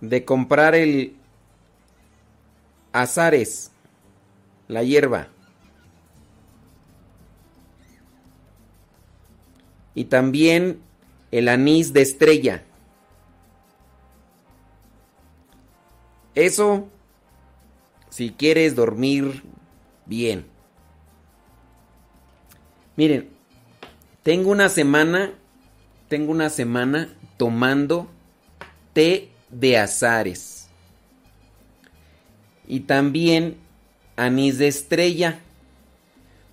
[0.00, 1.16] de comprar el
[2.92, 3.72] azares,
[4.68, 5.28] la hierba.
[9.98, 10.78] Y también
[11.32, 12.62] el anís de estrella.
[16.36, 16.86] Eso
[18.08, 19.42] si quieres dormir
[20.06, 20.46] bien.
[22.94, 23.28] Miren,
[24.22, 25.32] tengo una semana,
[26.08, 28.08] tengo una semana tomando
[28.92, 30.68] té de azares.
[32.68, 33.56] Y también
[34.14, 35.40] anís de estrella.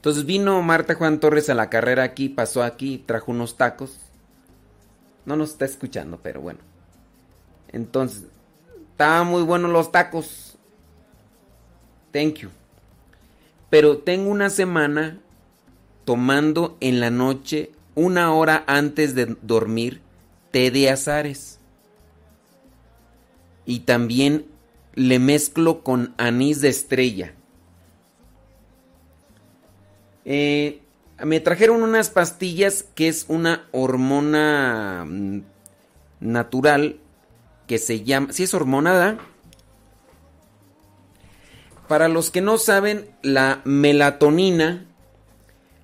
[0.06, 3.98] Entonces vino Marta Juan Torres a la carrera aquí, pasó aquí, trajo unos tacos.
[5.26, 6.60] No nos está escuchando, pero bueno.
[7.70, 8.26] Entonces,
[8.92, 10.60] estaban muy buenos los tacos.
[12.12, 12.50] Thank you.
[13.72, 15.18] Pero tengo una semana
[16.04, 20.02] tomando en la noche, una hora antes de dormir,
[20.52, 21.58] té de azares.
[23.66, 24.46] Y también
[24.94, 27.34] le mezclo con anís de estrella.
[30.26, 30.82] Eh,
[31.24, 35.42] me trajeron unas pastillas que es una hormona mm,
[36.20, 36.98] natural
[37.68, 38.34] que se llama...
[38.34, 39.18] Si es hormonada.
[41.88, 44.86] Para los que no saben, la melatonina.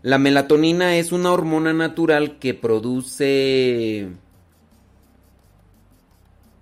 [0.01, 4.09] La melatonina es una hormona natural que produce.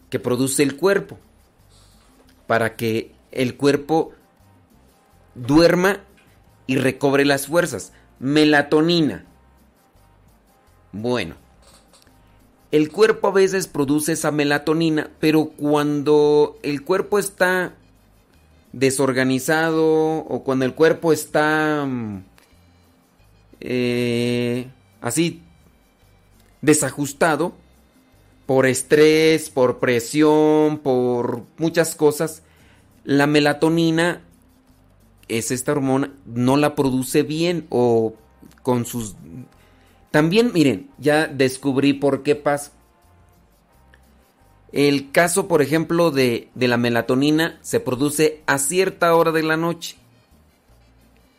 [0.09, 1.17] que produce el cuerpo.
[2.47, 4.11] Para que el cuerpo
[5.35, 6.01] duerma
[6.69, 7.93] y recobre las fuerzas.
[8.19, 9.25] Melatonina.
[10.91, 11.33] Bueno.
[12.69, 17.73] El cuerpo a veces produce esa melatonina, pero cuando el cuerpo está
[18.71, 22.23] desorganizado o cuando el cuerpo está mm,
[23.61, 24.67] eh,
[25.01, 25.41] así
[26.61, 27.53] desajustado
[28.45, 32.43] por estrés, por presión, por muchas cosas,
[33.05, 34.21] la melatonina
[35.29, 38.13] es esta hormona, no la produce bien o
[38.63, 39.15] con sus...
[40.11, 42.71] También, miren, ya descubrí por qué pasa.
[44.71, 49.57] El caso, por ejemplo, de, de la melatonina se produce a cierta hora de la
[49.57, 49.95] noche.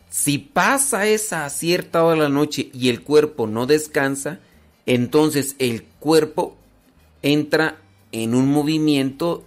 [0.08, 4.40] Si pasa esa a cierta hora de la noche y el cuerpo no descansa,
[4.86, 6.56] entonces el cuerpo
[7.22, 7.78] entra
[8.12, 9.44] en un movimiento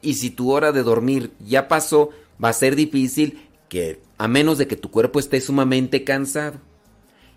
[0.00, 2.10] y si tu hora de dormir ya pasó,
[2.42, 3.48] va a ser difícil
[4.18, 6.58] a menos de que tu cuerpo esté sumamente cansado.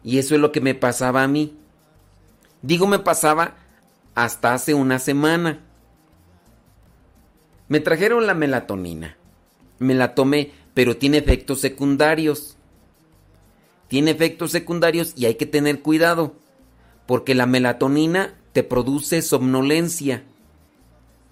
[0.03, 1.55] Y eso es lo que me pasaba a mí.
[2.61, 3.55] Digo me pasaba
[4.15, 5.63] hasta hace una semana.
[7.67, 9.17] Me trajeron la melatonina.
[9.79, 12.57] Me la tomé, pero tiene efectos secundarios.
[13.87, 16.35] Tiene efectos secundarios y hay que tener cuidado,
[17.05, 20.23] porque la melatonina te produce somnolencia.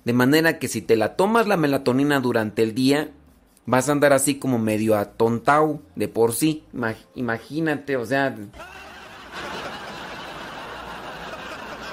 [0.05, 3.11] De manera que si te la tomas la melatonina durante el día,
[3.65, 6.63] vas a andar así como medio atontado de por sí.
[7.15, 8.35] Imagínate, o sea...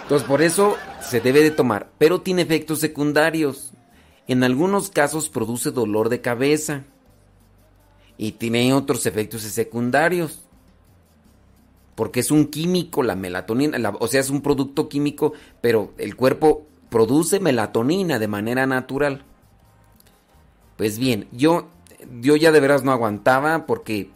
[0.03, 3.73] Entonces por eso se debe de tomar, pero tiene efectos secundarios.
[4.27, 6.85] En algunos casos produce dolor de cabeza
[8.19, 10.43] y tiene otros efectos secundarios.
[11.95, 16.67] Porque es un químico la melatonina, o sea, es un producto químico, pero el cuerpo
[16.89, 19.25] produce melatonina de manera natural.
[20.77, 21.69] Pues bien, yo,
[22.21, 24.11] yo ya de veras no aguantaba porque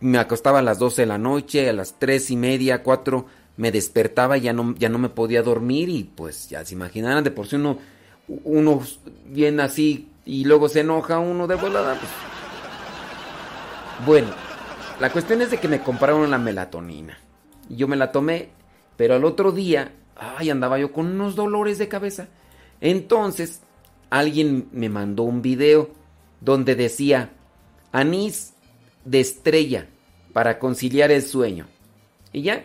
[0.00, 3.70] me acostaba a las 12 de la noche, a las 3 y media, 4 me
[3.70, 7.46] despertaba ya no, ya no me podía dormir y pues ya se imaginarán, de por
[7.46, 7.78] sí uno,
[8.26, 8.80] uno
[9.26, 11.94] viene así y luego se enoja uno de volada.
[11.94, 12.10] Pues.
[14.06, 14.28] Bueno,
[14.98, 17.18] la cuestión es de que me compraron la melatonina.
[17.68, 18.48] Yo me la tomé,
[18.96, 22.28] pero al otro día, ay, andaba yo con unos dolores de cabeza.
[22.80, 23.60] Entonces,
[24.08, 25.90] alguien me mandó un video
[26.40, 27.30] donde decía
[27.92, 28.54] anís
[29.04, 29.88] de estrella
[30.32, 31.66] para conciliar el sueño.
[32.32, 32.64] Y ya,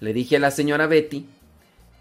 [0.00, 1.26] le dije a la señora Betty,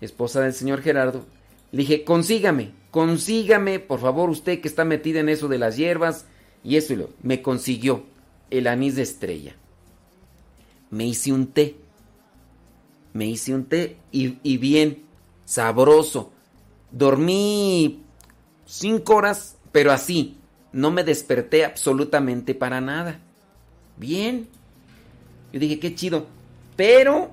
[0.02, 1.26] esposa del señor Gerardo,
[1.72, 6.26] le dije, consígame, consígame, por favor, usted que está metida en eso de las hierbas
[6.64, 7.10] y eso y lo.
[7.22, 8.06] Me consiguió
[8.50, 9.56] el anís de estrella.
[10.90, 11.76] Me hice un té.
[13.14, 15.04] Me hice un té y, y bien,
[15.46, 16.32] sabroso.
[16.92, 18.04] Dormí
[18.66, 20.39] cinco horas, pero así,
[20.72, 23.20] no me desperté absolutamente para nada.
[23.98, 24.48] Bien.
[25.52, 26.28] Yo dije, qué chido.
[26.76, 27.32] Pero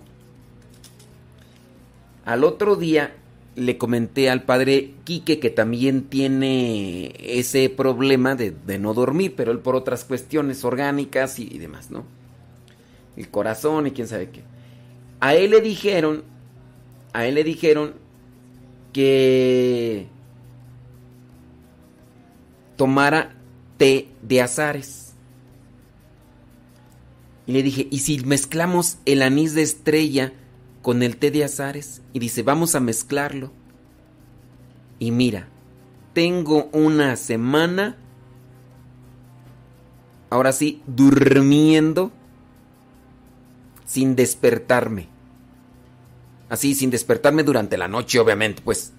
[2.25, 3.15] al otro día
[3.55, 9.61] le comenté al padre Quique que también tiene ese problema de, no dormir, pero él
[9.61, 12.05] por otras cuestiones orgánicas y, demás, ¿no?
[13.17, 14.43] El corazón y quién sabe qué.
[15.21, 16.25] A él le dijeron,
[17.15, 17.95] a él le dijeron
[18.93, 20.07] que
[22.77, 23.35] tomara
[23.77, 25.15] té de azares.
[27.47, 30.33] Y le dije, ¿y si mezclamos el anís de estrella
[30.83, 32.03] con el té de azares?
[32.13, 33.53] Y dice, vamos a mezclarlo.
[34.99, 35.49] Y mira,
[36.13, 37.97] tengo una semana,
[40.31, 42.11] ahora sí, durmiendo
[43.85, 45.09] sin despertarme.
[46.49, 48.93] Así, sin despertarme durante la noche, obviamente, pues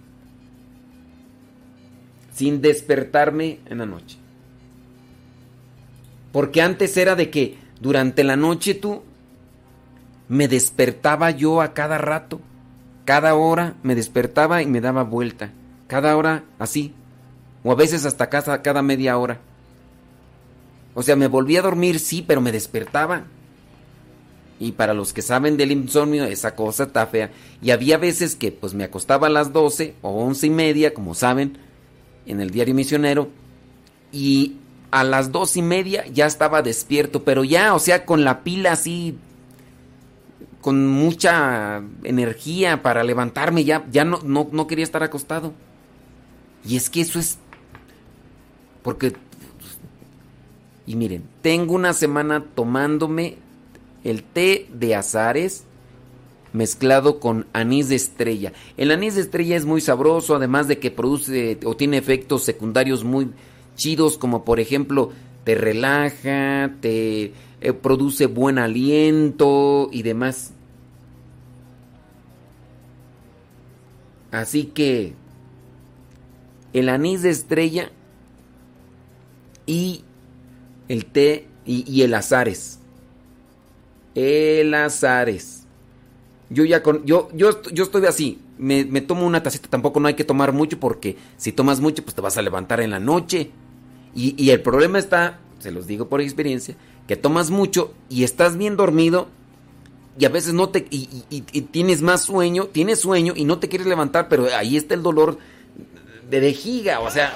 [2.37, 4.17] sin despertarme en la noche.
[6.31, 9.01] Porque antes era de que durante la noche tú
[10.29, 12.39] me despertaba yo a cada rato.
[13.05, 15.49] Cada hora me despertaba y me daba vuelta.
[15.87, 16.93] Cada hora así.
[17.63, 19.39] O a veces hasta cada, cada media hora.
[20.93, 23.23] O sea, me volvía a dormir, sí, pero me despertaba.
[24.59, 27.31] Y para los que saben del insomnio, esa cosa está fea.
[27.63, 31.15] Y había veces que pues me acostaba a las 12 o once y media, como
[31.15, 31.65] saben,
[32.27, 33.29] en el diario misionero
[34.11, 34.57] y
[34.91, 38.73] a las dos y media ya estaba despierto, pero ya, o sea, con la pila
[38.73, 39.17] así,
[40.61, 45.53] con mucha energía para levantarme, ya, ya no, no, no quería estar acostado.
[46.65, 47.37] Y es que eso es
[48.87, 49.13] porque,
[50.85, 53.37] y miren, tengo una semana tomándome
[54.05, 55.65] el té de azares
[56.57, 58.51] mezclado con anís de estrella.
[58.75, 63.03] El anís de estrella es muy sabroso, además de que produce o tiene efectos secundarios
[63.03, 63.29] muy
[63.75, 65.11] chidos, como por ejemplo
[65.43, 67.31] te relaja, te
[67.61, 70.51] eh, produce buen aliento y demás.
[74.31, 75.13] Así que
[76.73, 77.91] el anís de estrella
[79.65, 80.03] y
[80.89, 82.79] el té y, y el azares
[84.15, 85.56] El azares.
[86.49, 87.05] Yo ya con.
[87.05, 88.39] Yo, yo, yo estoy así.
[88.57, 89.67] Me, me tomo una tacita.
[89.69, 92.79] Tampoco no hay que tomar mucho porque si tomas mucho, pues te vas a levantar
[92.81, 93.51] en la noche.
[94.15, 96.75] Y, y el problema está, se los digo por experiencia,
[97.07, 99.27] que tomas mucho y estás bien dormido
[100.17, 103.59] y a veces no te y, y- y tienes más sueño, tienes sueño y no
[103.59, 105.37] te quieres levantar, pero ahí está el dolor
[106.31, 107.31] de vejiga, o sea,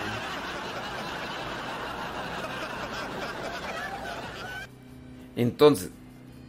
[5.36, 5.90] entonces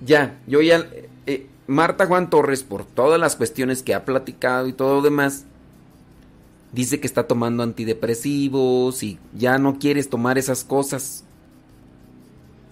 [0.05, 0.87] ya, yo ya
[1.73, 5.47] Marta Juan Torres por todas las cuestiones que ha platicado y todo lo demás
[6.73, 11.25] dice que está tomando antidepresivos y ya no quieres tomar esas cosas.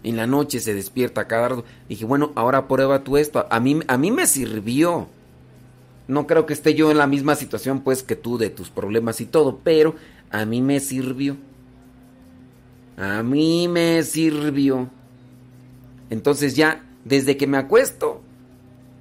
[0.03, 1.65] En la noche se despierta cada rato.
[1.89, 3.47] Dije, bueno, ahora prueba tú esto.
[3.51, 5.09] A mí, a mí me sirvió.
[6.09, 9.21] No creo que esté yo en la misma situación pues que tú de tus problemas
[9.21, 9.95] y todo, pero
[10.31, 11.37] a mí me sirvió.
[12.97, 14.89] A mí me sirvió.
[16.09, 18.23] Entonces ya, desde que me acuesto,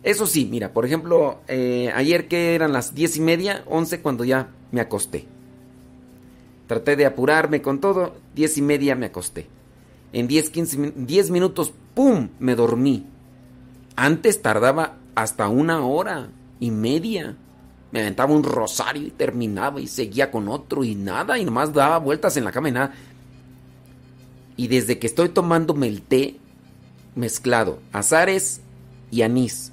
[0.04, 4.24] eso sí, mira, por ejemplo, eh, ayer que eran las diez y media, once cuando
[4.24, 5.26] ya me acosté.
[6.68, 9.48] Traté de apurarme con todo, diez y media me acosté.
[10.14, 12.30] En 10, 15 min- 10 minutos, ¡pum!
[12.40, 13.06] me dormí.
[13.96, 16.30] Antes tardaba hasta una hora
[16.60, 17.36] y media.
[17.92, 21.98] Me aventaba un rosario y terminaba y seguía con otro y nada, y nomás daba
[21.98, 22.94] vueltas en la cama y nada.
[24.56, 26.38] Y desde que estoy tomándome el té
[27.16, 28.62] mezclado, azares
[29.10, 29.72] y anís,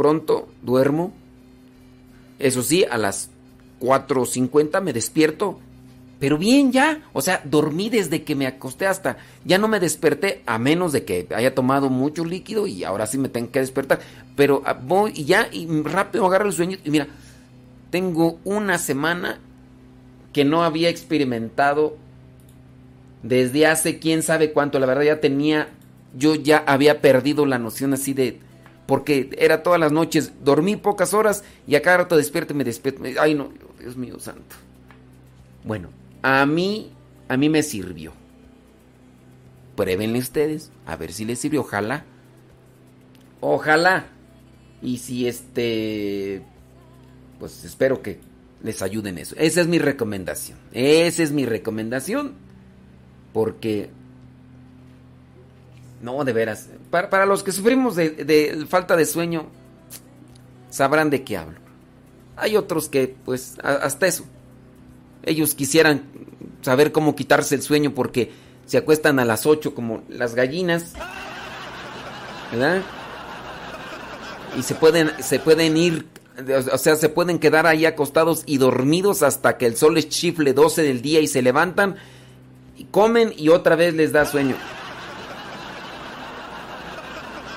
[0.00, 1.12] pronto duermo.
[2.38, 3.28] Eso sí, a las
[3.80, 5.60] 4.50 me despierto.
[6.18, 10.42] Pero bien ya, o sea, dormí desde que me acosté hasta, ya no me desperté
[10.46, 14.00] a menos de que haya tomado mucho líquido y ahora sí me tengo que despertar.
[14.36, 17.06] Pero ah, voy y ya, y rápido agarro el sueño y mira,
[17.90, 19.38] tengo una semana
[20.32, 21.98] que no había experimentado
[23.22, 24.78] desde hace quién sabe cuánto.
[24.78, 25.68] La verdad ya tenía,
[26.16, 28.40] yo ya había perdido la noción así de,
[28.90, 32.64] porque era todas las noches, dormí pocas horas y a cada rato despierto y me
[32.64, 33.04] despierto.
[33.20, 34.56] Ay no, Dios mío santo.
[35.62, 35.90] Bueno,
[36.22, 36.90] a mí,
[37.28, 38.12] a mí me sirvió.
[39.76, 42.04] Pruébenle ustedes, a ver si les sirvió, ojalá.
[43.38, 44.06] Ojalá.
[44.82, 46.42] Y si este,
[47.38, 48.18] pues espero que
[48.60, 49.36] les ayuden eso.
[49.38, 50.58] Esa es mi recomendación.
[50.72, 52.34] Esa es mi recomendación.
[53.32, 53.88] Porque,
[56.02, 59.46] no, de veras, para, para los que sufrimos de, de falta de sueño,
[60.70, 61.58] sabrán de qué hablo.
[62.36, 64.24] Hay otros que, pues, hasta eso.
[65.24, 66.04] Ellos quisieran
[66.62, 68.32] saber cómo quitarse el sueño porque
[68.66, 70.92] se acuestan a las 8 como las gallinas.
[72.50, 72.82] ¿Verdad?
[74.56, 76.06] Y se pueden, se pueden ir,
[76.72, 80.52] o sea, se pueden quedar ahí acostados y dormidos hasta que el sol les chifle
[80.52, 81.96] 12 del día y se levantan
[82.76, 84.56] y comen y otra vez les da sueño.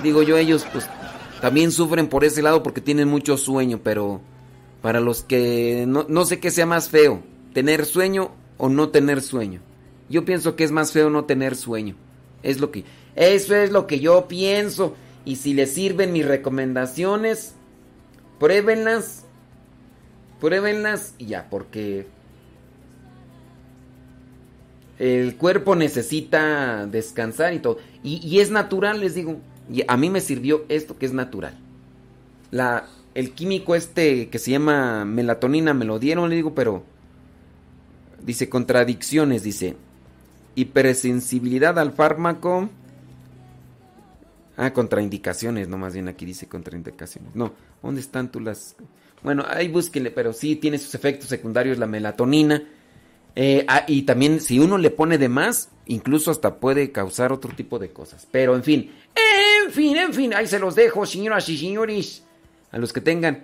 [0.04, 0.88] Digo yo, ellos pues
[1.42, 4.22] también sufren por ese lado porque tienen mucho sueño, pero
[4.82, 7.22] para los que no, no sé qué sea más feo,
[7.54, 9.62] tener sueño o no tener sueño.
[10.10, 11.96] Yo pienso que es más feo no tener sueño.
[12.44, 12.84] Es lo que
[13.16, 14.96] eso es lo que yo pienso
[15.26, 17.54] y si les sirven mis recomendaciones,
[18.40, 19.26] pruébenlas.
[20.42, 22.06] Pruébenlas y ya, porque
[25.00, 27.78] el cuerpo necesita descansar y todo.
[28.04, 29.40] Y, y es natural, les digo.
[29.72, 31.58] Y a mí me sirvió esto que es natural.
[32.52, 36.84] La, el químico este que se llama melatonina me lo dieron, le digo, pero
[38.24, 39.76] dice contradicciones, dice
[40.56, 42.70] hipersensibilidad al fármaco.
[44.56, 47.36] Ah, contraindicaciones, no más bien aquí dice contraindicaciones.
[47.36, 48.76] No, ¿dónde están tú las?
[49.24, 52.64] Bueno, ahí búsquenle, pero sí tiene sus efectos secundarios la melatonina.
[53.36, 57.56] Eh, ah, y también si uno le pone de más, incluso hasta puede causar otro
[57.56, 58.28] tipo de cosas.
[58.32, 58.92] Pero en fin,
[59.74, 62.24] fin, en fin, ahí se los dejo, señoras y señores.
[62.72, 63.44] A los que tengan,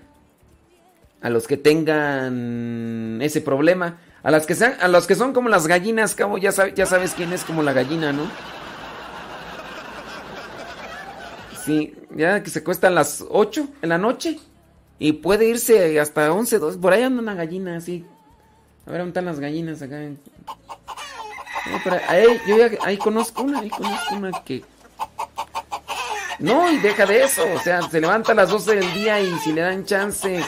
[1.22, 5.50] a los que tengan ese problema, a las que sean, a los que son como
[5.50, 8.24] las gallinas, cabo, ya, sabe- ya sabes quién es como la gallina, ¿no?
[11.66, 14.40] Sí, ya que se cuesta a las 8 en la noche
[14.98, 18.06] y puede irse hasta 11, 12, por ahí anda una gallina así.
[18.88, 20.02] A ver, ¿dónde están las gallinas acá?
[20.02, 20.16] Eh,
[22.08, 24.64] ahí, ahí, yo ya- ahí conozco una, ahí conozco una que...
[26.40, 29.38] No, y deja de eso, o sea, se levanta a las 12 del día y
[29.40, 30.42] si le dan chance...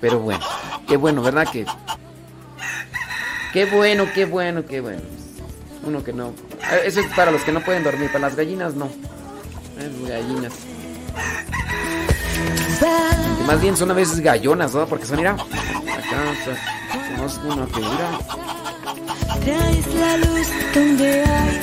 [0.00, 0.44] Pero bueno,
[0.86, 1.48] qué bueno, ¿verdad?
[1.50, 1.66] Que...
[3.52, 5.02] Qué bueno, qué bueno, qué bueno.
[5.82, 6.28] Uno que no...
[6.72, 8.88] eh, Eso es para los que no pueden dormir, para las gallinas no.
[9.76, 10.52] Las gallinas.
[13.46, 14.86] Más bien son a veces gallonas, ¿no?
[14.86, 15.32] Porque son, mira...
[15.32, 15.46] Acá,
[16.30, 17.66] o sea, una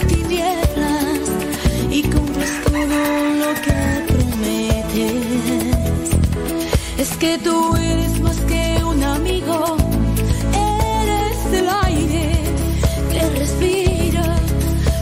[0.07, 0.60] tinieblas
[2.81, 2.97] todo
[3.41, 5.61] lo que prometes.
[6.97, 9.77] Es que tú eres más que un amigo,
[10.51, 12.31] eres el aire
[13.11, 14.35] que respira,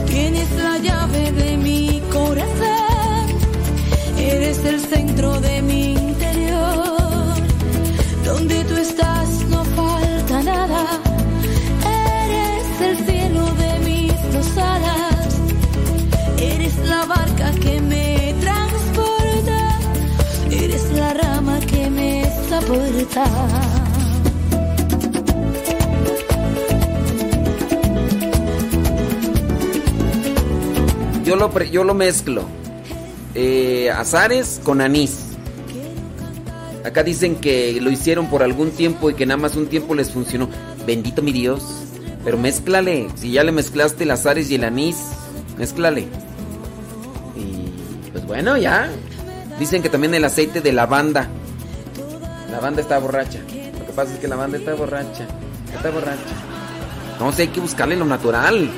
[0.06, 3.24] tienes la llave de mi corazón,
[4.18, 5.89] eres el centro de mi
[31.24, 32.44] Yo lo, yo lo mezclo.
[33.34, 35.26] Eh, azares con anís.
[36.84, 40.10] Acá dicen que lo hicieron por algún tiempo y que nada más un tiempo les
[40.10, 40.48] funcionó.
[40.86, 41.62] Bendito mi Dios.
[42.24, 43.08] Pero mézclale.
[43.16, 44.96] Si ya le mezclaste el azares y el anís,
[45.58, 46.06] mézclale.
[47.36, 48.90] Y pues bueno, ya.
[49.58, 51.28] Dicen que también el aceite de lavanda.
[52.50, 53.38] La banda está borracha.
[53.40, 55.26] Lo que pasa es que la banda está borracha.
[55.74, 56.18] Está borracha.
[57.18, 58.70] No sé, hay que buscarle lo natural.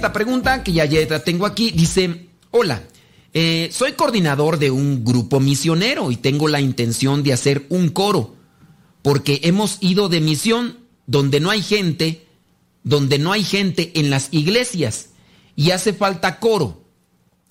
[0.00, 0.88] Esta pregunta que ya,
[1.22, 1.72] tengo aquí.
[1.72, 2.82] Dice, hola,
[3.34, 8.34] eh, soy coordinador de un grupo misionero y tengo la intención de hacer un coro,
[9.02, 12.26] porque hemos ido de misión donde no hay gente,
[12.82, 15.10] donde no hay gente en las iglesias
[15.54, 16.82] y hace falta coro.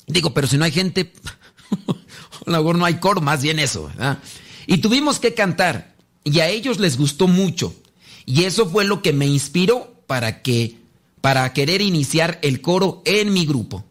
[0.07, 1.13] Digo, pero si no hay gente,
[2.47, 3.91] no hay coro, más bien eso.
[4.65, 5.93] Y tuvimos que cantar
[6.23, 7.76] y a ellos les gustó mucho.
[8.26, 10.78] Y eso fue lo que me inspiró para que
[11.22, 13.86] para querer iniciar el coro en mi grupo.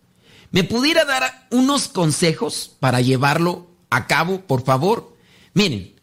[0.51, 5.17] ¿Me pudiera dar unos consejos para llevarlo a cabo, por favor?
[5.55, 5.95] Miren,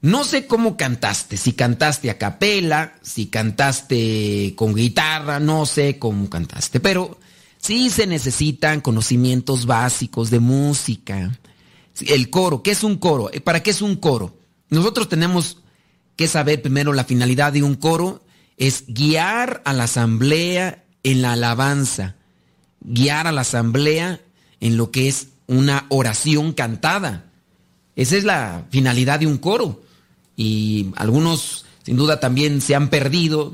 [0.00, 6.28] no sé cómo cantaste, si cantaste a capela, si cantaste con guitarra, no sé cómo
[6.28, 7.18] cantaste, pero
[7.58, 11.38] sí se necesitan conocimientos básicos de música.
[12.00, 13.30] El coro, ¿qué es un coro?
[13.44, 14.36] ¿Para qué es un coro?
[14.70, 15.58] Nosotros tenemos
[16.16, 18.24] que saber primero la finalidad de un coro
[18.62, 22.14] es guiar a la asamblea en la alabanza,
[22.80, 24.20] guiar a la asamblea
[24.60, 27.24] en lo que es una oración cantada.
[27.96, 29.82] Esa es la finalidad de un coro.
[30.36, 33.52] Y algunos sin duda también se han perdido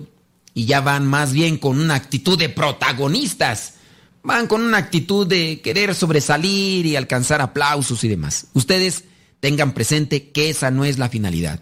[0.52, 3.76] y ya van más bien con una actitud de protagonistas.
[4.22, 8.48] Van con una actitud de querer sobresalir y alcanzar aplausos y demás.
[8.52, 9.04] Ustedes
[9.40, 11.60] tengan presente que esa no es la finalidad.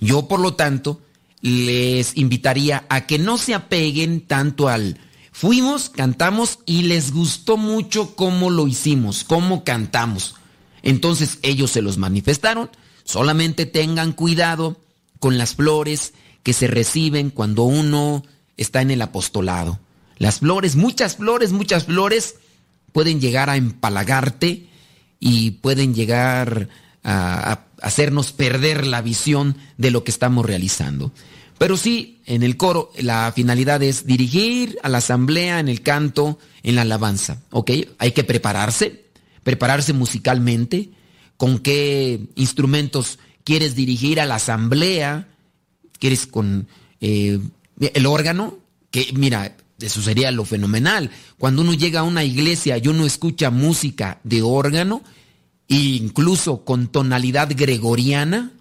[0.00, 1.00] Yo, por lo tanto,
[1.40, 4.98] les invitaría a que no se apeguen tanto al
[5.32, 10.34] fuimos, cantamos y les gustó mucho cómo lo hicimos, cómo cantamos.
[10.82, 12.70] Entonces ellos se los manifestaron.
[13.04, 14.80] Solamente tengan cuidado
[15.20, 16.12] con las flores
[16.42, 18.24] que se reciben cuando uno
[18.56, 19.78] está en el apostolado.
[20.18, 22.34] Las flores, muchas flores, muchas flores
[22.92, 24.68] pueden llegar a empalagarte
[25.20, 26.68] y pueden llegar
[27.04, 31.12] a, hacernos perder la visión de lo que estamos realizando.
[31.58, 36.38] Pero sí, en el coro la finalidad es dirigir a la asamblea en el canto,
[36.62, 37.70] en la alabanza, ¿ok?
[37.98, 39.04] Hay que prepararse,
[39.42, 40.90] prepararse musicalmente,
[41.36, 45.28] con qué instrumentos quieres dirigir a la asamblea,
[45.98, 46.68] quieres con
[47.00, 47.38] eh,
[47.80, 48.58] el órgano,
[48.90, 51.10] que mira, eso sería lo fenomenal.
[51.38, 55.02] Cuando uno llega a una iglesia y uno escucha música de órgano,
[55.68, 58.52] incluso con tonalidad gregoriana,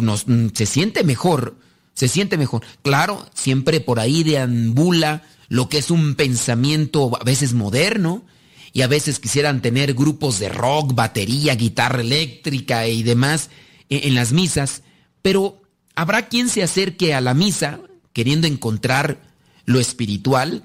[0.00, 1.56] nos- se siente mejor,
[1.94, 2.62] se siente mejor.
[2.82, 8.24] Claro, siempre por ahí deambula lo que es un pensamiento a veces moderno
[8.72, 13.50] y a veces quisieran tener grupos de rock, batería, guitarra eléctrica y demás
[13.88, 14.82] en, en las misas,
[15.22, 15.60] pero
[15.94, 17.80] habrá quien se acerque a la misa
[18.12, 19.20] queriendo encontrar
[19.64, 20.64] lo espiritual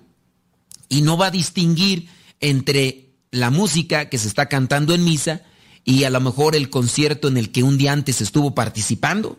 [0.90, 2.08] y no va a distinguir
[2.40, 3.05] entre
[3.36, 5.42] la música que se está cantando en misa
[5.84, 9.38] y a lo mejor el concierto en el que un día antes estuvo participando.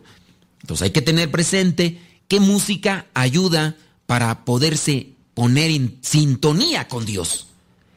[0.61, 3.75] Entonces hay que tener presente qué música ayuda
[4.05, 7.47] para poderse poner en sintonía con Dios.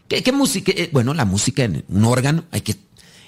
[0.08, 0.72] ¿Qué, qué música?
[0.74, 2.76] Eh, Bueno, la música en un órgano, hay que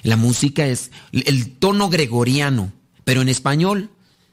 [0.03, 2.73] la música es el- tono gregoriano,
[3.05, 3.91] pero en español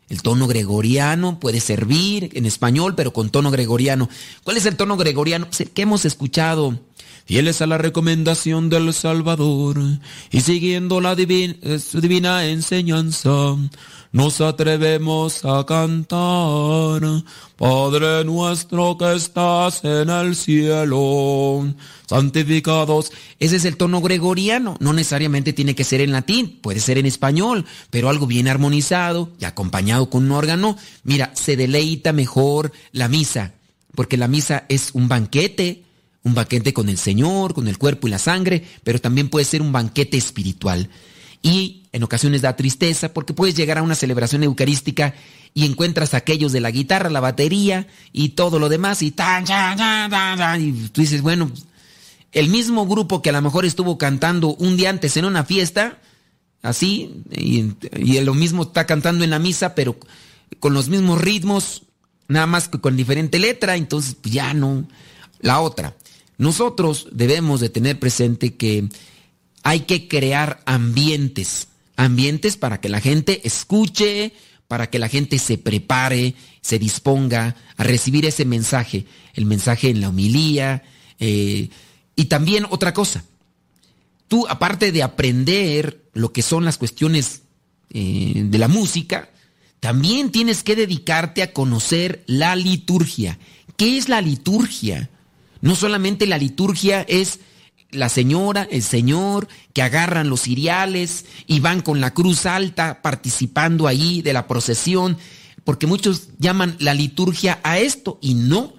[0.09, 4.09] el tono gregoriano puede servir en español, pero con tono gregoriano.
[4.43, 5.45] ¿Cuál es el tono gregoriano?
[5.45, 6.79] Pues el que hemos escuchado.
[7.29, 9.77] Fieles a la recomendación del Salvador
[10.31, 13.55] y siguiendo la divina, su divina enseñanza,
[14.11, 17.03] nos atrevemos a cantar.
[17.55, 21.71] Padre nuestro que estás en el cielo,
[22.07, 23.11] santificados.
[23.37, 24.75] Ese es el tono gregoriano.
[24.79, 29.29] No necesariamente tiene que ser en latín, puede ser en español, pero algo bien armonizado
[29.39, 30.77] y acompañado con un órgano.
[31.03, 33.53] Mira, se deleita mejor la misa,
[33.93, 35.83] porque la misa es un banquete,
[36.23, 39.61] un banquete con el Señor, con el cuerpo y la sangre, pero también puede ser
[39.61, 40.89] un banquete espiritual.
[41.41, 45.15] Y en ocasiones da tristeza porque puedes llegar a una celebración eucarística
[45.53, 49.45] y encuentras a aquellos de la guitarra, la batería y todo lo demás y tan,
[49.45, 51.51] ya, ya, ya, y tú dices, bueno,
[52.31, 55.99] el mismo grupo que a lo mejor estuvo cantando un día antes en una fiesta,
[56.61, 59.97] así, y, y lo mismo está cantando en la misa, pero
[60.59, 61.83] con los mismos ritmos,
[62.27, 64.87] nada más que con diferente letra, entonces pues, ya no.
[65.41, 65.95] La otra,
[66.39, 68.87] nosotros debemos de tener presente que
[69.61, 71.67] hay que crear ambientes,
[71.97, 74.31] ambientes para que la gente escuche,
[74.69, 79.99] para que la gente se prepare, se disponga a recibir ese mensaje, el mensaje en
[79.99, 80.83] la homilía.
[81.19, 81.69] eh,
[82.15, 83.25] y también otra cosa,
[84.29, 87.41] tú aparte de aprender lo que son las cuestiones
[87.89, 89.29] eh, de la música,
[89.81, 93.39] también tienes que dedicarte a conocer la liturgia.
[93.75, 95.09] ¿Qué es la liturgia?
[95.61, 97.39] No solamente la liturgia es
[97.91, 103.87] la señora, el señor, que agarran los ciriales y van con la cruz alta participando
[103.87, 105.17] ahí de la procesión,
[105.63, 108.73] porque muchos llaman la liturgia a esto y no,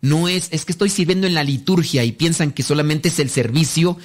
[0.00, 3.30] no es, es que estoy sirviendo en la liturgia y piensan que solamente es el
[3.30, 3.98] servicio,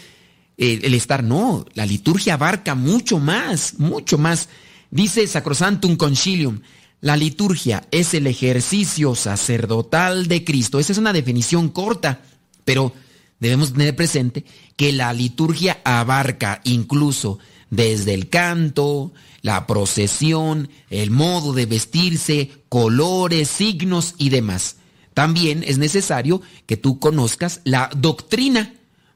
[0.58, 4.50] eh, el estar, no, la liturgia abarca mucho más, mucho más.
[4.92, 6.62] Dice Sacrosantum Concilium,
[7.02, 10.80] la liturgia es el ejercicio sacerdotal de Cristo.
[10.80, 12.22] Esa es una definición corta,
[12.66, 12.94] pero
[13.40, 14.44] debemos tener presente
[14.76, 17.40] que la liturgia abarca incluso
[17.70, 24.78] desde el canto, la procesión, el modo de vestirse, colores, signos y demás.
[25.14, 28.74] También es necesario que tú conozcas la doctrina,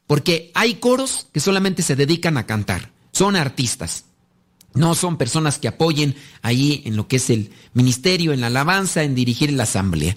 [0.07, 4.05] porque hay coros que solamente se dedican a cantar, son artistas.
[4.73, 9.03] No son personas que apoyen ahí en lo que es el ministerio, en la alabanza,
[9.03, 10.15] en dirigir la asamblea.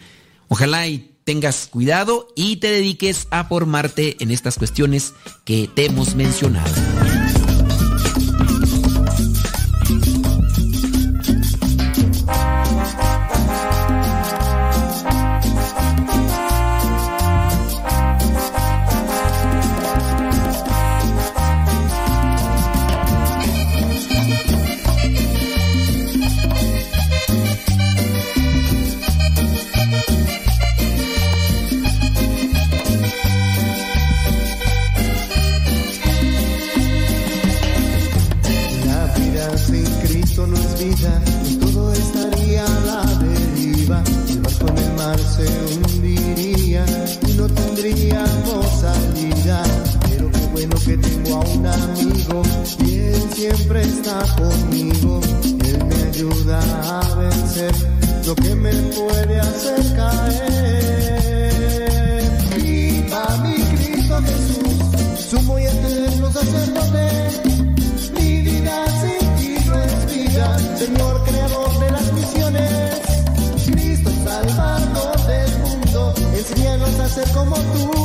[0.48, 5.12] Ojalá y tengas cuidado y te dediques a formarte en estas cuestiones
[5.44, 6.72] que te hemos mencionado.
[77.32, 77.95] Como tú.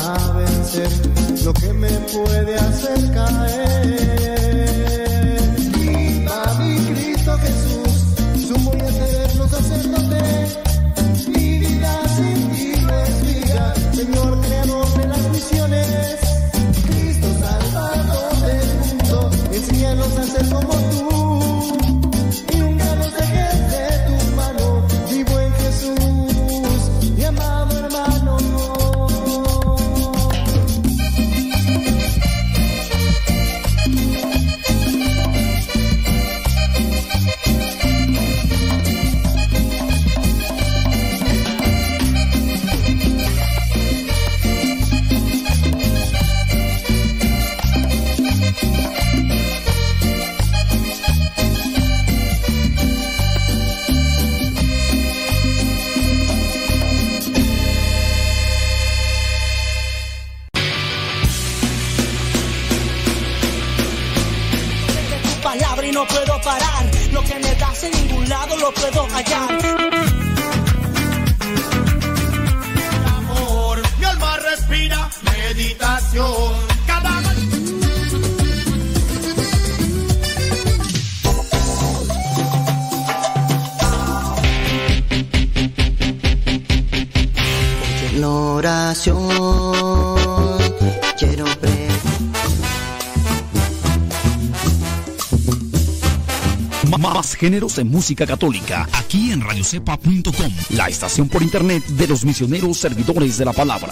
[0.00, 0.90] A vencer
[1.44, 4.07] lo que me puede hacer caer.
[97.48, 103.38] Géneros de música católica aquí en radiocepa.com, la estación por internet de los misioneros servidores
[103.38, 103.90] de la palabra.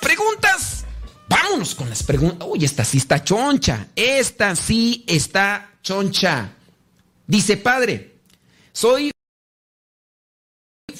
[0.00, 0.84] ¿Preguntas?
[1.28, 2.46] Vámonos con las preguntas.
[2.48, 3.88] Uy, esta sí está choncha.
[3.96, 6.52] Esta sí está choncha.
[7.26, 8.20] Dice, padre,
[8.70, 9.10] soy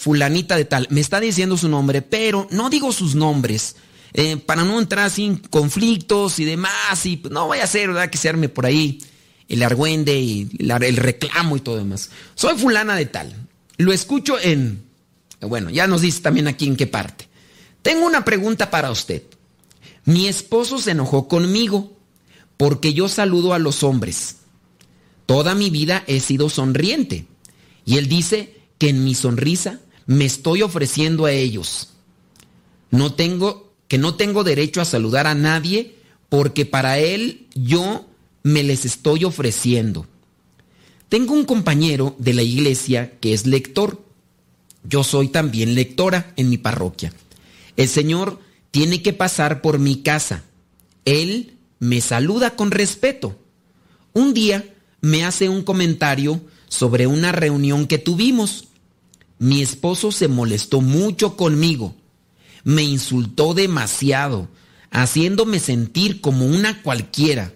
[0.08, 0.86] fulanita de tal.
[0.88, 3.76] Me está diciendo su nombre, pero no digo sus nombres.
[4.14, 7.04] eh, para no entrar sin conflictos y demás.
[7.04, 8.08] Y no vaya a ser, ¿verdad?
[8.08, 9.02] Que se arme por ahí
[9.48, 12.08] el argüende y el reclamo y todo demás.
[12.34, 13.34] Soy fulana de tal.
[13.76, 14.82] Lo escucho en...
[15.42, 17.28] Bueno, ya nos dice también aquí en qué parte.
[17.82, 19.24] Tengo una pregunta para usted.
[20.06, 21.92] Mi esposo se enojó conmigo
[22.56, 24.36] porque yo saludo a los hombres.
[25.26, 27.26] Toda mi vida he sido sonriente.
[27.84, 31.90] Y él dice que en mi sonrisa me estoy ofreciendo a ellos.
[32.90, 35.96] No tengo que no tengo derecho a saludar a nadie
[36.30, 38.06] porque para él yo
[38.42, 40.06] me les estoy ofreciendo.
[41.10, 44.02] Tengo un compañero de la iglesia que es lector.
[44.82, 47.12] Yo soy también lectora en mi parroquia.
[47.76, 48.40] El Señor
[48.70, 50.42] tiene que pasar por mi casa.
[51.04, 53.38] Él me saluda con respeto.
[54.14, 58.67] Un día me hace un comentario sobre una reunión que tuvimos.
[59.38, 61.94] Mi esposo se molestó mucho conmigo.
[62.64, 64.48] Me insultó demasiado,
[64.90, 67.54] haciéndome sentir como una cualquiera.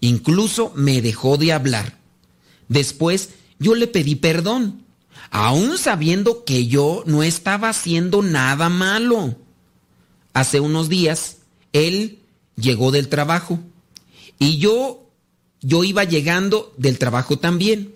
[0.00, 1.98] Incluso me dejó de hablar.
[2.68, 4.84] Después yo le pedí perdón,
[5.30, 9.36] aún sabiendo que yo no estaba haciendo nada malo.
[10.34, 11.38] Hace unos días
[11.72, 12.18] él
[12.56, 13.60] llegó del trabajo
[14.38, 15.08] y yo
[15.60, 17.94] yo iba llegando del trabajo también.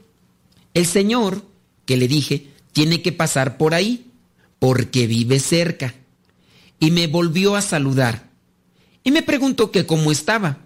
[0.72, 1.42] El señor
[1.84, 4.10] que le dije tiene que pasar por ahí
[4.58, 5.94] porque vive cerca
[6.78, 8.28] y me volvió a saludar
[9.02, 10.58] y me preguntó que cómo estaba.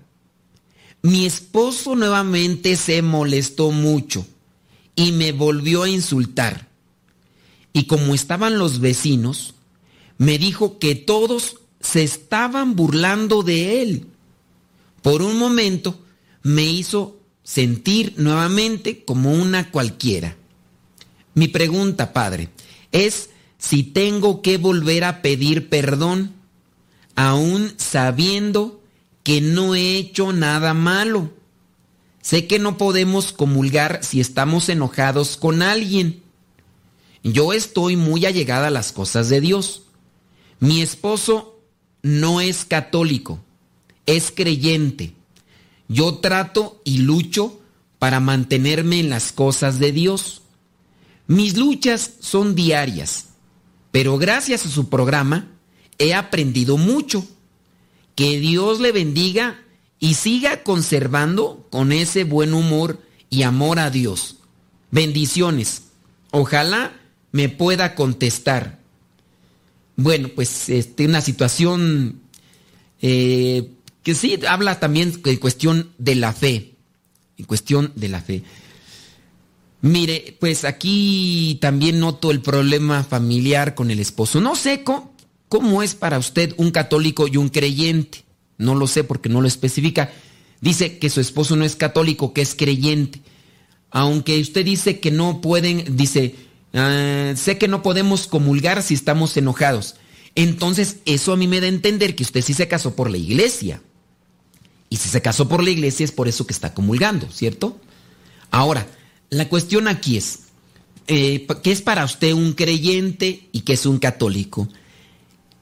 [1.02, 4.26] Mi esposo nuevamente se molestó mucho
[4.96, 6.66] y me volvió a insultar.
[7.72, 9.54] Y como estaban los vecinos,
[10.18, 14.06] me dijo que todos se estaban burlando de él.
[15.00, 15.96] Por un momento
[16.42, 20.39] me hizo sentir nuevamente como una cualquiera.
[21.34, 22.48] Mi pregunta, Padre,
[22.92, 26.34] es si tengo que volver a pedir perdón,
[27.14, 28.80] aún sabiendo
[29.22, 31.30] que no he hecho nada malo.
[32.22, 36.22] Sé que no podemos comulgar si estamos enojados con alguien.
[37.22, 39.82] Yo estoy muy allegada a las cosas de Dios.
[40.58, 41.58] Mi esposo
[42.02, 43.40] no es católico,
[44.06, 45.14] es creyente.
[45.88, 47.60] Yo trato y lucho
[47.98, 50.42] para mantenerme en las cosas de Dios.
[51.30, 53.26] Mis luchas son diarias,
[53.92, 55.46] pero gracias a su programa
[55.96, 57.24] he aprendido mucho.
[58.16, 59.62] Que Dios le bendiga
[60.00, 63.00] y siga conservando con ese buen humor
[63.30, 64.38] y amor a Dios.
[64.90, 65.82] Bendiciones.
[66.32, 67.00] Ojalá
[67.30, 68.80] me pueda contestar.
[69.94, 72.22] Bueno, pues este, una situación
[73.02, 73.70] eh,
[74.02, 76.74] que sí habla también en cuestión de la fe.
[77.38, 78.42] En cuestión de la fe.
[79.82, 84.40] Mire, pues aquí también noto el problema familiar con el esposo.
[84.40, 88.24] No sé cómo, es para usted un católico y un creyente.
[88.58, 90.12] No lo sé porque no lo especifica.
[90.60, 93.22] Dice que su esposo no es católico, que es creyente.
[93.90, 96.34] Aunque usted dice que no pueden, dice,
[96.74, 99.96] ah, sé que no podemos comulgar si estamos enojados.
[100.34, 103.16] Entonces, eso a mí me da a entender que usted sí se casó por la
[103.16, 103.80] iglesia.
[104.90, 107.80] Y si se casó por la iglesia es por eso que está comulgando, ¿cierto?
[108.50, 108.86] Ahora,
[109.30, 110.40] la cuestión aquí es,
[111.06, 114.68] eh, ¿qué es para usted un creyente y qué es un católico?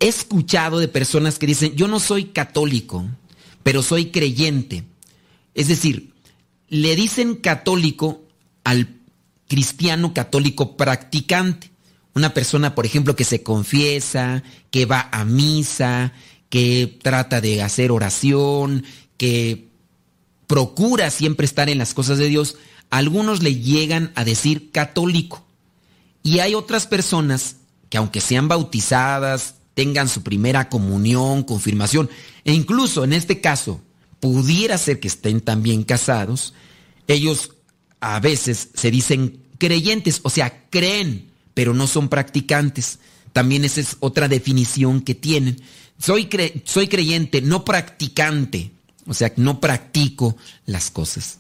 [0.01, 3.07] He escuchado de personas que dicen, yo no soy católico,
[3.63, 4.85] pero soy creyente.
[5.55, 6.13] Es decir,
[6.69, 8.23] le dicen católico
[8.65, 8.89] al
[9.49, 11.71] cristiano católico practicante.
[12.15, 16.13] Una persona, por ejemplo, que se confiesa, que va a misa,
[16.49, 18.85] que trata de hacer oración,
[19.17, 19.69] que
[20.47, 22.57] procura siempre estar en las cosas de Dios,
[22.91, 25.45] algunos le llegan a decir católico.
[26.23, 27.57] Y hay otras personas
[27.91, 32.11] que aunque sean bautizadas, tengan su primera comunión, confirmación,
[32.45, 33.81] e incluso en este caso
[34.21, 36.55] pudiera ser que estén también casados,
[37.07, 37.53] ellos
[38.01, 42.99] a veces se dicen creyentes, o sea, creen, pero no son practicantes.
[43.33, 45.61] También esa es otra definición que tienen.
[45.99, 46.29] Soy,
[46.65, 48.71] soy creyente, no practicante,
[49.07, 50.37] o sea, no practico
[50.67, 51.39] las cosas.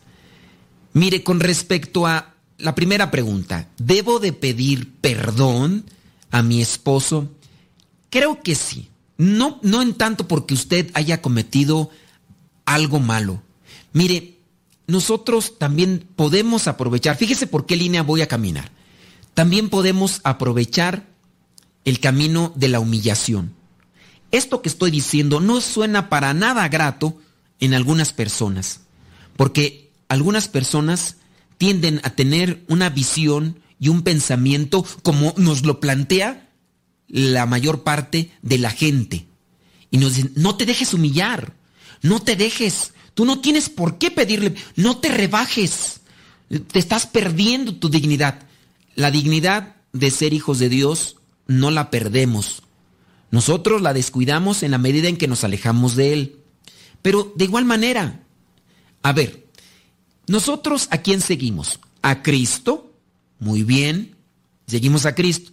[0.98, 5.84] Mire, con respecto a la primera pregunta, ¿debo de pedir perdón
[6.32, 7.30] a mi esposo?
[8.10, 8.88] Creo que sí.
[9.16, 11.90] No, no en tanto porque usted haya cometido
[12.64, 13.40] algo malo.
[13.92, 14.38] Mire,
[14.88, 18.72] nosotros también podemos aprovechar, fíjese por qué línea voy a caminar.
[19.34, 21.06] También podemos aprovechar
[21.84, 23.54] el camino de la humillación.
[24.32, 27.18] Esto que estoy diciendo no suena para nada grato
[27.60, 28.80] en algunas personas,
[29.36, 31.16] porque algunas personas
[31.58, 36.48] tienden a tener una visión y un pensamiento como nos lo plantea
[37.08, 39.26] la mayor parte de la gente.
[39.90, 41.54] Y nos dicen, no te dejes humillar,
[42.02, 46.00] no te dejes, tú no tienes por qué pedirle, no te rebajes,
[46.48, 48.40] te estás perdiendo tu dignidad.
[48.94, 51.16] La dignidad de ser hijos de Dios
[51.46, 52.62] no la perdemos.
[53.30, 56.36] Nosotros la descuidamos en la medida en que nos alejamos de Él.
[57.02, 58.22] Pero de igual manera,
[59.02, 59.47] a ver,
[60.28, 61.80] nosotros a quién seguimos?
[62.02, 62.92] A Cristo,
[63.38, 64.16] muy bien,
[64.66, 65.52] seguimos a Cristo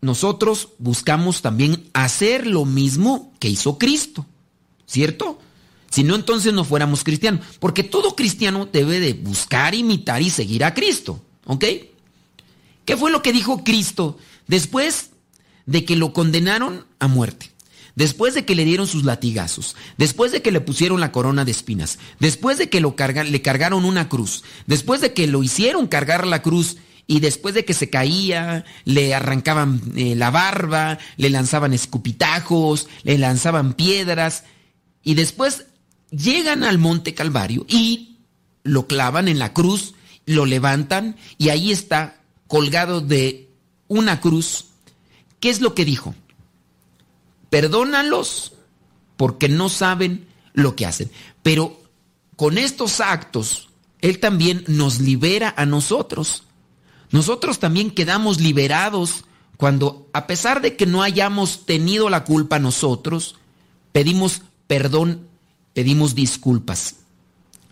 [0.00, 4.24] nosotros buscamos también hacer lo mismo que hizo Cristo,
[4.86, 5.38] ¿cierto?
[5.90, 10.64] Si no, entonces no fuéramos cristianos, porque todo cristiano debe de buscar, imitar y seguir
[10.64, 11.64] a Cristo, ¿ok?
[12.84, 14.16] ¿Qué fue lo que dijo Cristo
[14.46, 15.10] después
[15.66, 17.50] de que lo condenaron a muerte?
[17.96, 21.50] Después de que le dieron sus latigazos, después de que le pusieron la corona de
[21.50, 26.26] espinas, después de que lo le cargaron una cruz, después de que lo hicieron cargar
[26.26, 31.72] la cruz y después de que se caía, le arrancaban eh, la barba, le lanzaban
[31.72, 34.44] escupitajos, le lanzaban piedras,
[35.02, 35.64] y después
[36.10, 38.18] llegan al monte Calvario y
[38.62, 39.94] lo clavan en la cruz,
[40.26, 43.48] lo levantan y ahí está colgado de
[43.88, 44.66] una cruz.
[45.40, 46.14] ¿Qué es lo que dijo?
[47.50, 48.52] Perdónalos
[49.16, 51.10] porque no saben lo que hacen.
[51.42, 51.80] Pero
[52.36, 53.68] con estos actos,
[54.00, 56.44] Él también nos libera a nosotros.
[57.10, 59.24] Nosotros también quedamos liberados
[59.56, 63.36] cuando, a pesar de que no hayamos tenido la culpa nosotros,
[63.92, 65.28] pedimos perdón,
[65.72, 66.96] pedimos disculpas.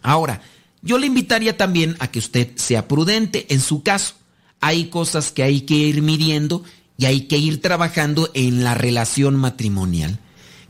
[0.02, 0.42] Ahora,
[0.82, 4.14] yo le invitaría también a que usted sea prudente en su caso.
[4.60, 6.62] Hay cosas que hay que ir midiendo
[6.96, 10.20] y hay que ir trabajando en la relación matrimonial.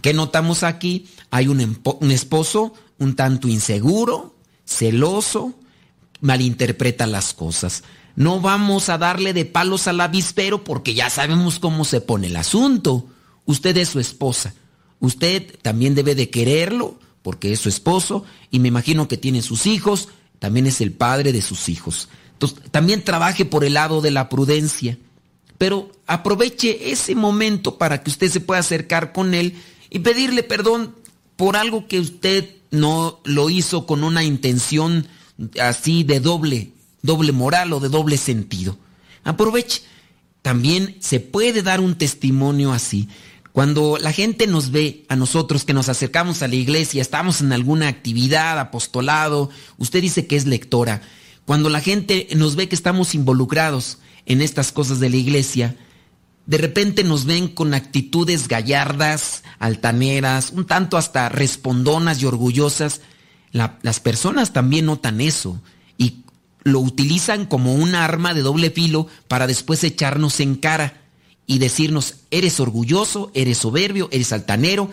[0.00, 1.06] ¿Qué notamos aquí?
[1.30, 4.34] Hay un, un esposo un tanto inseguro,
[4.64, 5.54] celoso,
[6.20, 7.84] malinterpreta las cosas.
[8.16, 12.36] No vamos a darle de palos al avispero porque ya sabemos cómo se pone el
[12.36, 13.06] asunto.
[13.44, 14.54] Usted es su esposa.
[15.00, 19.66] Usted también debe de quererlo porque es su esposo y me imagino que tiene sus
[19.66, 22.08] hijos, también es el padre de sus hijos.
[22.32, 24.98] Entonces, también trabaje por el lado de la prudencia.
[25.58, 29.54] Pero aproveche ese momento para que usted se pueda acercar con él
[29.90, 30.94] y pedirle perdón
[31.36, 35.06] por algo que usted no lo hizo con una intención
[35.60, 36.72] así de doble,
[37.02, 38.76] doble moral o de doble sentido.
[39.22, 39.82] Aproveche.
[40.42, 43.08] También se puede dar un testimonio así.
[43.52, 47.52] Cuando la gente nos ve a nosotros que nos acercamos a la iglesia, estamos en
[47.52, 49.48] alguna actividad, apostolado,
[49.78, 51.00] usted dice que es lectora.
[51.46, 55.76] Cuando la gente nos ve que estamos involucrados en estas cosas de la iglesia,
[56.46, 63.00] de repente nos ven con actitudes gallardas, altaneras, un tanto hasta respondonas y orgullosas.
[63.52, 65.60] La- las personas también notan eso
[65.96, 66.24] y
[66.62, 71.00] lo utilizan como un arma de doble filo para después echarnos en cara
[71.46, 74.90] y decirnos, eres orgulloso, eres soberbio, eres altanero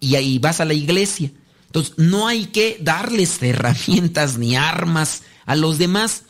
[0.00, 1.30] y ahí vas a la iglesia.
[1.66, 6.24] Entonces, no hay que darles herramientas ni armas a los demás.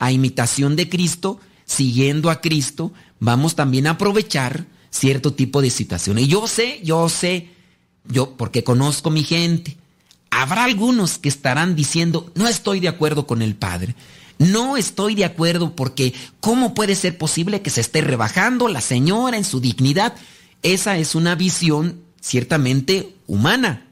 [0.00, 6.24] A imitación de Cristo, siguiendo a Cristo, vamos también a aprovechar cierto tipo de situaciones.
[6.24, 7.50] Y yo sé, yo sé,
[8.04, 9.76] yo porque conozco mi gente,
[10.30, 13.94] habrá algunos que estarán diciendo, no estoy de acuerdo con el Padre.
[14.38, 19.36] No estoy de acuerdo porque ¿cómo puede ser posible que se esté rebajando la señora
[19.36, 20.14] en su dignidad?
[20.62, 23.88] Esa es una visión ciertamente humana.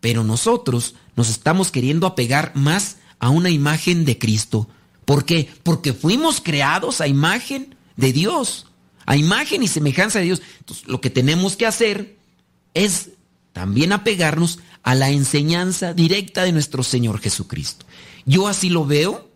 [0.00, 4.68] Pero nosotros nos estamos queriendo apegar más a una imagen de Cristo.
[5.10, 5.48] ¿Por qué?
[5.64, 8.66] Porque fuimos creados a imagen de Dios,
[9.06, 10.42] a imagen y semejanza de Dios.
[10.60, 12.16] Entonces, lo que tenemos que hacer
[12.74, 13.10] es
[13.52, 17.86] también apegarnos a la enseñanza directa de nuestro Señor Jesucristo.
[18.24, 19.28] Yo así lo veo,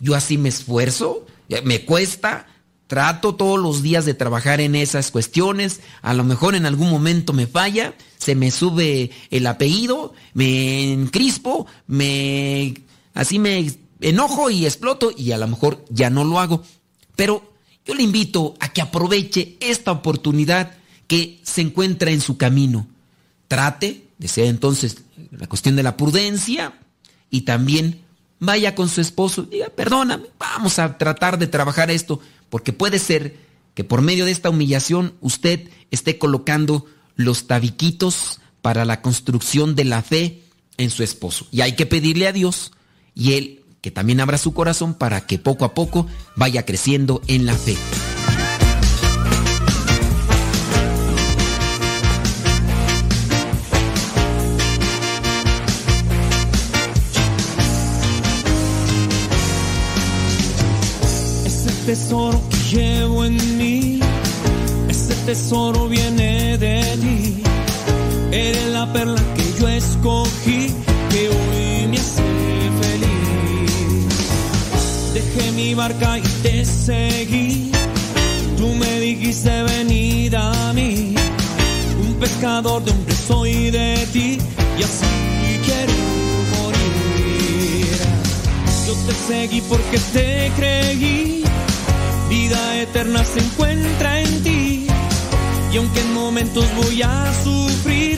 [0.00, 1.26] yo así me esfuerzo,
[1.62, 2.46] me cuesta,
[2.86, 7.34] trato todos los días de trabajar en esas cuestiones, a lo mejor en algún momento
[7.34, 12.72] me falla, se me sube el apellido, me encrispo, me
[13.12, 16.62] así me enojo y exploto y a lo mejor ya no lo hago.
[17.16, 17.52] Pero
[17.84, 20.76] yo le invito a que aproveche esta oportunidad
[21.06, 22.86] que se encuentra en su camino.
[23.48, 24.98] Trate de ser entonces
[25.30, 26.78] la cuestión de la prudencia
[27.30, 28.02] y también
[28.40, 32.20] vaya con su esposo diga, perdóname, vamos a tratar de trabajar esto,
[32.50, 33.36] porque puede ser
[33.74, 39.84] que por medio de esta humillación usted esté colocando los tabiquitos para la construcción de
[39.84, 40.42] la fe
[40.76, 41.46] en su esposo.
[41.50, 42.72] Y hay que pedirle a Dios
[43.14, 46.06] y Él que también abra su corazón para que poco a poco
[46.36, 47.76] vaya creciendo en la fe.
[61.46, 64.00] Ese tesoro que llevo en mí,
[64.88, 66.07] ese tesoro viene
[75.74, 77.70] barca y te seguí.
[78.56, 81.14] Tú me dijiste venid a mí.
[82.00, 84.38] Un pescador de hombres soy de ti
[84.78, 85.92] y así quiero
[86.56, 87.98] morir.
[88.86, 91.44] Yo te seguí porque te creí.
[92.28, 94.86] Vida eterna se encuentra en ti.
[95.72, 98.17] Y aunque en momentos voy a sufrir,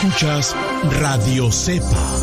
[0.00, 0.54] Escuchas
[1.00, 2.22] Radio Cepa.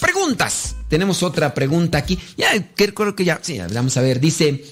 [0.00, 0.76] Preguntas.
[0.86, 2.16] Tenemos otra pregunta aquí.
[2.36, 3.40] Ya, creo que ya.
[3.42, 4.20] Sí, vamos a ver.
[4.20, 4.64] Dice,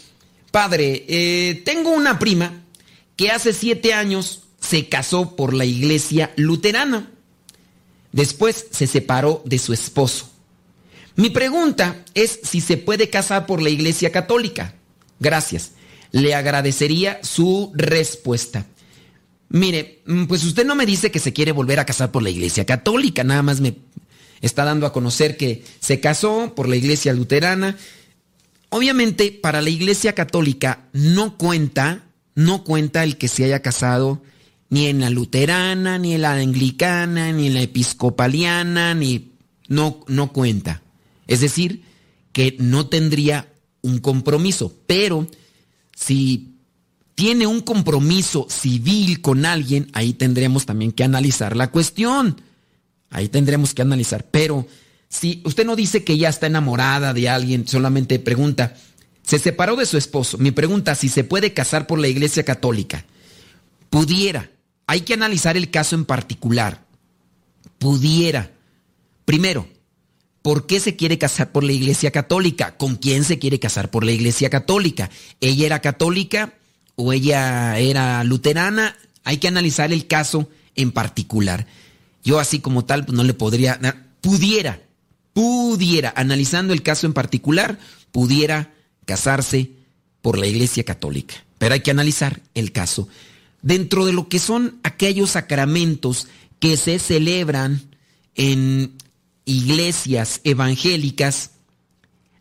[0.52, 2.62] padre, eh, tengo una prima
[3.16, 7.10] que hace siete años se casó por la iglesia luterana.
[8.12, 10.35] Después se separó de su esposo.
[11.16, 14.74] Mi pregunta es si se puede casar por la iglesia católica.
[15.18, 15.72] Gracias.
[16.12, 18.66] Le agradecería su respuesta.
[19.48, 22.30] Mire, mm, pues usted no me dice que se quiere volver a casar por la
[22.30, 23.76] iglesia católica, nada más me
[24.40, 27.76] está dando a conocer que se casó por la iglesia luterana.
[28.68, 34.22] Obviamente, para la iglesia católica no cuenta, no cuenta el que se haya casado
[34.68, 39.32] ni en la luterana, ni en la anglicana, ni en la episcopaliana, ni
[39.68, 40.82] no no cuenta.
[41.26, 41.82] Es decir,
[42.32, 45.26] que no tendría un compromiso, pero
[45.94, 46.56] si
[47.14, 52.40] tiene un compromiso civil con alguien, ahí tendremos también que analizar la cuestión.
[53.10, 54.26] Ahí tendremos que analizar.
[54.30, 54.66] Pero
[55.08, 58.76] si usted no dice que ya está enamorada de alguien, solamente pregunta,
[59.22, 60.36] se separó de su esposo.
[60.36, 63.06] Mi pregunta, si se puede casar por la iglesia católica.
[63.88, 64.50] Pudiera.
[64.86, 66.84] Hay que analizar el caso en particular.
[67.78, 68.52] Pudiera.
[69.24, 69.66] Primero,
[70.46, 72.76] ¿por qué se quiere casar por la iglesia católica?
[72.76, 75.10] ¿Con quién se quiere casar por la iglesia católica?
[75.40, 76.54] ¿Ella era católica
[76.94, 78.96] o ella era luterana?
[79.24, 81.66] Hay que analizar el caso en particular.
[82.22, 83.80] Yo así como tal pues, no le podría,
[84.20, 84.80] pudiera,
[85.32, 87.80] pudiera, analizando el caso en particular,
[88.12, 88.72] pudiera
[89.04, 89.72] casarse
[90.22, 91.34] por la iglesia católica.
[91.58, 93.08] Pero hay que analizar el caso.
[93.62, 96.28] Dentro de lo que son aquellos sacramentos
[96.60, 97.82] que se celebran
[98.36, 98.92] en
[99.46, 101.52] iglesias evangélicas,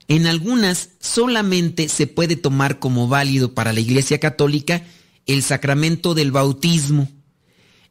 [0.07, 4.83] en algunas solamente se puede tomar como válido para la iglesia católica
[5.25, 7.09] el sacramento del bautismo.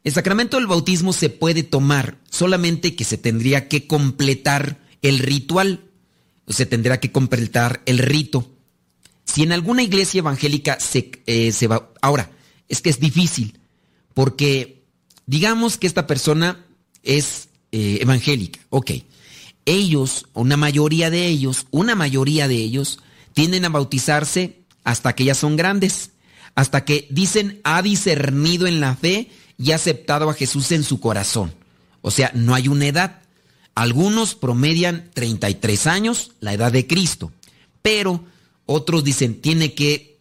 [0.03, 5.81] El sacramento del bautismo se puede tomar, solamente que se tendría que completar el ritual,
[6.45, 8.51] o se tendrá que completar el rito.
[9.25, 11.91] Si en alguna iglesia evangélica se, eh, se va...
[12.01, 12.31] Ahora,
[12.69, 13.59] es que es difícil,
[14.13, 14.85] porque
[15.25, 16.65] digamos que esta persona
[17.01, 18.91] es eh, evangélica, ok.
[19.65, 22.99] Ellos, una mayoría de ellos, una mayoría de ellos,
[23.33, 26.11] tienden a bautizarse hasta que ya son grandes,
[26.55, 31.01] hasta que dicen ha discernido en la fe y ha aceptado a Jesús en su
[31.01, 31.53] corazón.
[31.99, 33.21] O sea, no hay una edad.
[33.73, 37.33] Algunos promedian 33 años, la edad de Cristo,
[37.81, 38.23] pero
[38.65, 40.17] otros dicen tiene que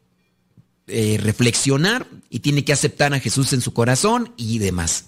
[0.89, 5.05] eh, reflexionar y tiene que aceptar a Jesús en su corazón y demás.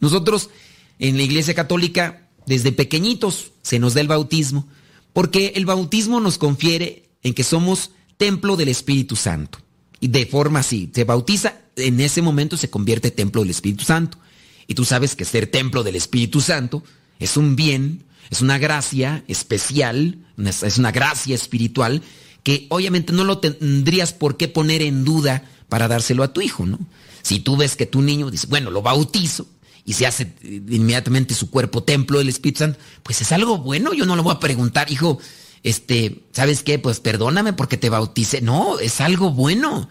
[0.00, 0.50] Nosotros
[0.98, 4.68] en la Iglesia Católica, desde pequeñitos, se nos da el bautismo,
[5.12, 9.58] porque el bautismo nos confiere en que somos templo del Espíritu Santo.
[10.00, 14.18] Y de forma así, se bautiza, en ese momento se convierte templo del Espíritu Santo.
[14.66, 16.84] Y tú sabes que ser templo del Espíritu Santo
[17.18, 22.02] es un bien, es una gracia especial, es una gracia espiritual
[22.42, 26.64] que obviamente no lo tendrías por qué poner en duda para dárselo a tu hijo,
[26.66, 26.78] ¿no?
[27.22, 29.46] Si tú ves que tu niño dice, bueno, lo bautizo
[29.88, 33.94] y se hace eh, inmediatamente su cuerpo templo del Espíritu Santo, pues es algo bueno,
[33.94, 35.18] yo no lo voy a preguntar, hijo,
[35.62, 36.78] este, ¿sabes qué?
[36.78, 38.42] Pues perdóname porque te bauticé.
[38.42, 39.88] No, es algo bueno.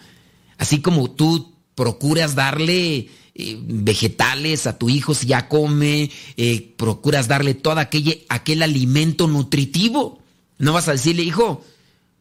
[0.60, 7.28] Así como tú procuras darle eh, vegetales a tu hijo si ya come, eh, procuras
[7.28, 10.22] darle todo aquel, aquel alimento nutritivo.
[10.60, 11.66] No vas a decirle, hijo,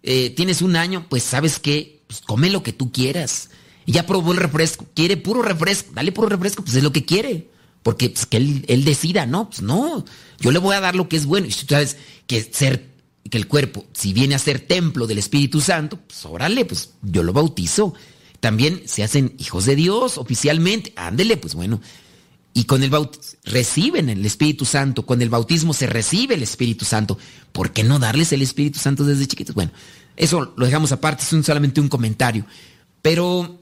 [0.00, 3.50] tienes un año, pues sabes qué, pues come lo que tú quieras.
[3.84, 7.04] Y ya probó el refresco, quiere puro refresco, dale puro refresco, pues es lo que
[7.04, 7.50] quiere.
[7.86, 10.04] Porque pues, que él, decida, no, pues no,
[10.40, 11.46] yo le voy a dar lo que es bueno.
[11.46, 11.96] Y tú sabes
[12.26, 12.90] que ser,
[13.30, 17.22] que el cuerpo, si viene a ser templo del Espíritu Santo, pues órale, pues yo
[17.22, 17.94] lo bautizo.
[18.40, 21.80] También se hacen hijos de Dios oficialmente, ándele, pues bueno.
[22.54, 26.84] Y con el bautismo reciben el Espíritu Santo, con el bautismo se recibe el Espíritu
[26.84, 27.16] Santo.
[27.52, 29.54] ¿Por qué no darles el Espíritu Santo desde chiquitos?
[29.54, 29.70] Bueno,
[30.16, 32.46] eso lo dejamos aparte, es un- solamente un comentario.
[33.00, 33.60] Pero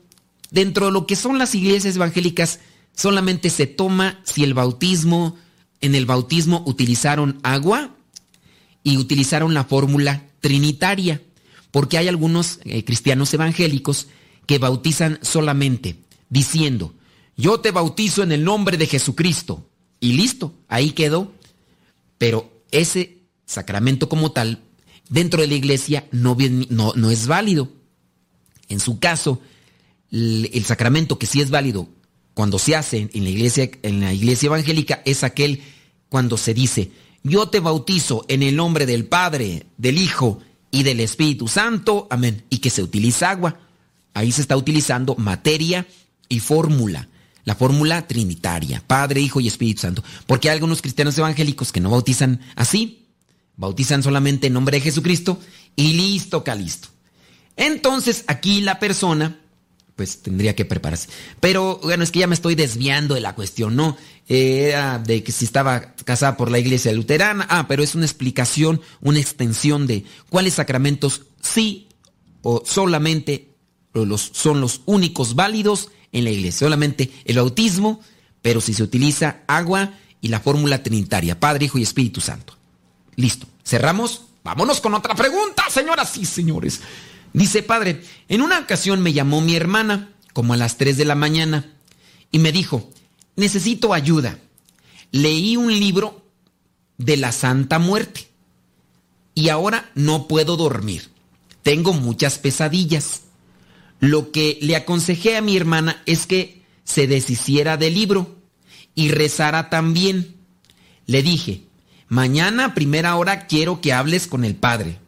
[0.50, 2.60] dentro de lo que son las iglesias evangélicas,
[2.94, 5.36] solamente se toma si el bautismo,
[5.80, 7.94] en el bautismo utilizaron agua
[8.82, 11.22] y utilizaron la fórmula trinitaria,
[11.70, 14.06] porque hay algunos eh, cristianos evangélicos
[14.46, 15.96] que bautizan solamente
[16.28, 16.94] diciendo,
[17.36, 19.68] yo te bautizo en el nombre de Jesucristo.
[20.00, 21.32] Y listo, ahí quedó.
[22.18, 24.62] pero ese sacramento como tal,
[25.08, 26.36] dentro de la iglesia, no,
[27.10, 27.70] es válido.
[28.68, 29.40] En su caso,
[30.10, 31.88] el sacramento que sí es válido
[32.34, 35.62] cuando se hace en la iglesia, en la iglesia evangélica es aquel
[36.08, 36.90] cuando se dice,
[37.22, 40.40] yo te bautizo en el nombre del Padre, del Hijo
[40.70, 43.58] y del Espíritu Santo, amén, y que se utiliza agua.
[44.12, 45.86] Ahí se está utilizando materia
[46.28, 47.08] y fórmula,
[47.44, 50.04] la fórmula trinitaria, Padre, Hijo y Espíritu Santo.
[50.26, 53.06] Porque hay algunos cristianos evangélicos que no bautizan así,
[53.56, 55.38] bautizan solamente en nombre de Jesucristo
[55.76, 56.88] y listo, calisto.
[57.56, 59.40] Entonces aquí la persona,
[59.96, 61.08] pues tendría que prepararse.
[61.40, 63.96] Pero bueno, es que ya me estoy desviando de la cuestión, ¿no?
[64.28, 67.46] Eh, Era de que si estaba casada por la iglesia luterana.
[67.48, 71.88] Ah, pero es una explicación, una extensión de cuáles sacramentos sí
[72.42, 73.50] o solamente
[73.92, 76.66] los, son los únicos válidos en la iglesia.
[76.66, 78.00] Solamente el bautismo,
[78.42, 82.56] pero si se utiliza agua y la fórmula trinitaria, Padre, Hijo y Espíritu Santo.
[83.16, 83.46] Listo.
[83.64, 84.22] ¿Cerramos?
[84.42, 86.80] Vámonos con otra pregunta, señoras y señores.
[87.34, 91.16] Dice, padre, en una ocasión me llamó mi hermana, como a las 3 de la
[91.16, 91.74] mañana,
[92.30, 92.90] y me dijo,
[93.34, 94.38] necesito ayuda.
[95.10, 96.24] Leí un libro
[96.96, 98.28] de la Santa Muerte
[99.34, 101.10] y ahora no puedo dormir.
[101.64, 103.22] Tengo muchas pesadillas.
[103.98, 108.36] Lo que le aconsejé a mi hermana es que se deshiciera del libro
[108.94, 110.36] y rezara también.
[111.06, 111.64] Le dije,
[112.06, 114.98] mañana a primera hora quiero que hables con el padre.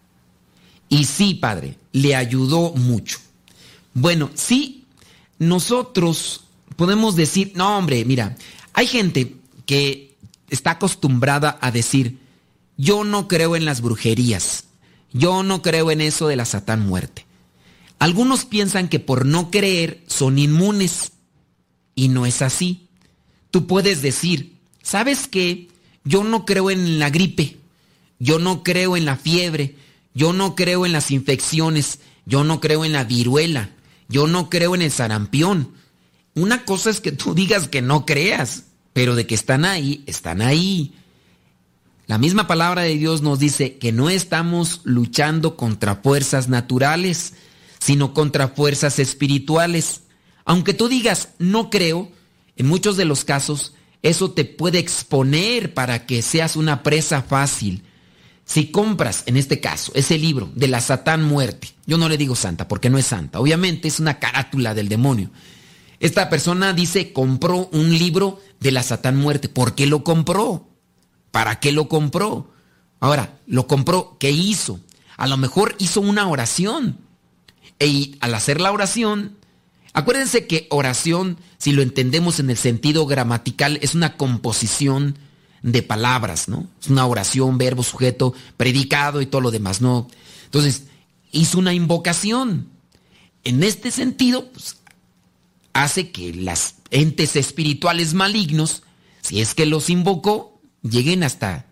[0.89, 3.19] Y sí, padre, le ayudó mucho.
[3.95, 4.85] Bueno, sí,
[5.39, 6.43] nosotros
[6.77, 8.37] podemos decir, no hombre, mira,
[8.75, 10.15] hay gente que
[10.51, 12.19] está acostumbrada a decir,
[12.77, 14.65] yo no creo en las brujerías,
[15.15, 17.25] yo no creo en eso de la satán muerte.
[17.99, 21.13] Algunos piensan que por no creer son inmunes
[21.95, 22.89] y no es así.
[23.51, 25.69] Tú puedes decir, ¿sabes qué?
[26.05, 27.57] Yo no creo en la gripe,
[28.19, 29.77] yo no creo en la fiebre,
[30.17, 33.69] yo no creo en las infecciones, yo no creo en la viruela,
[34.09, 35.75] yo no creo en el sarampión.
[36.35, 38.65] Una cosa es que tú digas que no creas,
[38.95, 40.95] pero de que están ahí, están ahí.
[42.07, 47.35] La misma palabra de Dios nos dice que no estamos luchando contra fuerzas naturales,
[47.79, 50.01] sino contra fuerzas espirituales.
[50.47, 52.11] Aunque tú digas no creo,
[52.57, 57.83] en muchos de los casos eso te puede exponer para que seas una presa fácil.
[58.47, 62.37] Si compras, en este caso, ese libro de la Satán muerte, yo no le digo
[62.37, 65.31] santa porque no es santa, obviamente es una carátula del demonio.
[65.99, 69.49] Esta persona dice compró un libro de la Satán muerte.
[69.49, 70.69] ¿Por qué lo compró?
[71.33, 72.53] ¿Para qué lo compró?
[73.01, 74.81] Ahora, lo compró, ¿qué hizo?
[75.17, 76.99] A lo mejor hizo una oración.
[77.81, 79.37] Y al hacer la oración,
[79.93, 85.19] acuérdense que oración, si lo entendemos en el sentido gramatical, es una composición
[85.67, 86.69] de palabras, ¿no?
[86.81, 90.09] Es una oración, verbo, sujeto, predicado y todo lo demás, ¿no?
[90.45, 90.85] Entonces,
[91.33, 92.69] hizo una invocación.
[93.43, 94.77] En este sentido, pues,
[95.73, 98.85] hace que las entes espirituales malignos,
[99.23, 101.67] si es que los invocó, lleguen hasta,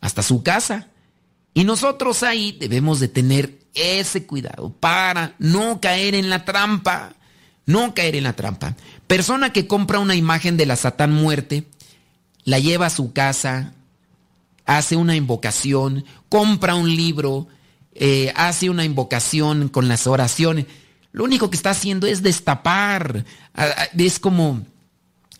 [0.00, 0.88] hasta su casa.
[1.52, 7.14] Y nosotros ahí debemos de tener ese cuidado para no caer en la trampa,
[7.66, 8.74] no caer en la trampa.
[9.06, 11.68] Persona que compra una imagen de la Satán muerte,
[12.44, 13.74] la lleva a su casa,
[14.66, 17.48] hace una invocación, compra un libro,
[17.94, 20.66] eh, hace una invocación con las oraciones.
[21.12, 23.24] Lo único que está haciendo es destapar.
[23.96, 24.66] Es como,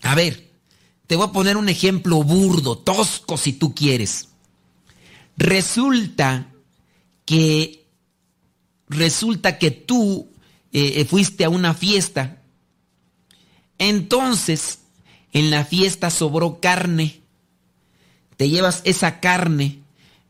[0.03, 0.51] a ver,
[1.07, 4.29] te voy a poner un ejemplo burdo, tosco si tú quieres.
[5.37, 6.53] Resulta
[7.25, 7.87] que,
[8.89, 10.29] resulta que tú
[10.73, 12.41] eh, fuiste a una fiesta.
[13.79, 14.79] Entonces,
[15.35, 17.21] en la fiesta sobró carne.
[18.39, 19.81] Te llevas esa carne,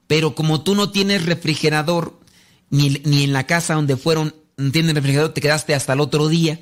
[0.09, 2.19] pero como tú no tienes refrigerador,
[2.71, 6.29] ni, ni en la casa donde fueron no tienes refrigerador, te quedaste hasta el otro
[6.29, 6.61] día.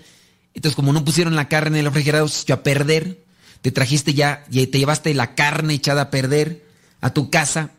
[0.54, 3.24] Entonces, como no pusieron la carne en el refrigerador, se echó a perder.
[3.60, 6.64] Te trajiste ya, y te llevaste la carne echada a perder
[7.00, 7.70] a tu casa.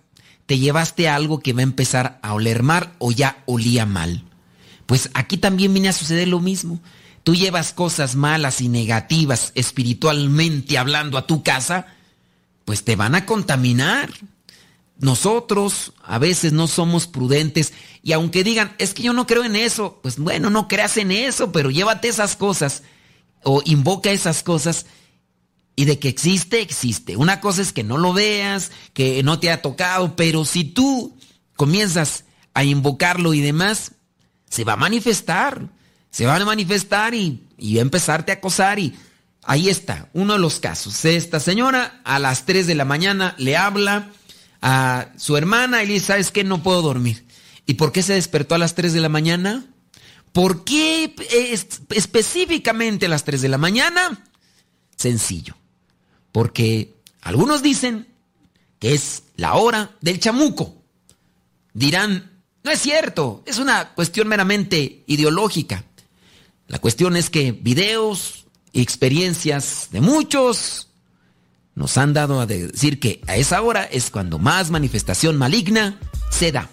[0.45, 4.23] Te llevaste algo que va a empezar a oler mal o ya olía mal.
[4.85, 6.79] Pues aquí también viene a suceder lo mismo.
[7.23, 11.87] Tú llevas cosas malas y negativas espiritualmente hablando a tu casa,
[12.65, 14.11] pues te van a contaminar.
[14.99, 17.73] Nosotros a veces no somos prudentes
[18.03, 21.11] y aunque digan, es que yo no creo en eso, pues bueno, no creas en
[21.11, 22.83] eso, pero llévate esas cosas
[23.43, 24.85] o invoca esas cosas
[25.75, 27.15] y de que existe, existe.
[27.15, 31.17] Una cosa es que no lo veas, que no te ha tocado, pero si tú
[31.55, 33.93] comienzas a invocarlo y demás,
[34.49, 35.69] se va a manifestar,
[36.13, 38.93] se va a manifestar y, y a empezarte a acosar y
[39.41, 41.03] ahí está, uno de los casos.
[41.05, 44.11] Esta señora a las 3 de la mañana le habla
[44.61, 46.43] a su hermana y le dice, ¿sabes qué?
[46.43, 47.25] No puedo dormir.
[47.65, 49.65] ¿Y por qué se despertó a las 3 de la mañana?
[50.31, 51.15] ¿Por qué
[51.89, 54.23] específicamente a las 3 de la mañana?
[54.95, 55.55] Sencillo.
[56.31, 58.07] Porque algunos dicen
[58.77, 60.75] que es la hora del chamuco.
[61.73, 65.83] Dirán, no es cierto, es una cuestión meramente ideológica.
[66.67, 70.89] La cuestión es que videos y experiencias de muchos
[71.75, 75.99] nos han dado a decir que a esa hora es cuando más manifestación maligna
[76.29, 76.69] se da.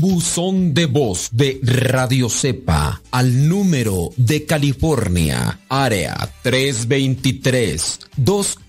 [0.00, 8.00] Buzón de voz de Radio Cepa al número de California, área 323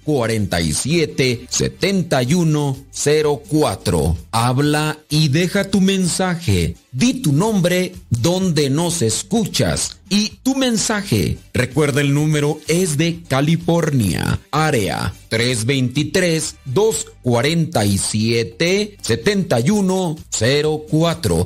[0.05, 4.17] 247 7104.
[4.31, 6.75] Habla y deja tu mensaje.
[6.91, 11.39] Di tu nombre donde nos escuchas y tu mensaje.
[11.53, 21.45] Recuerda el número es de California, área 323 247 7104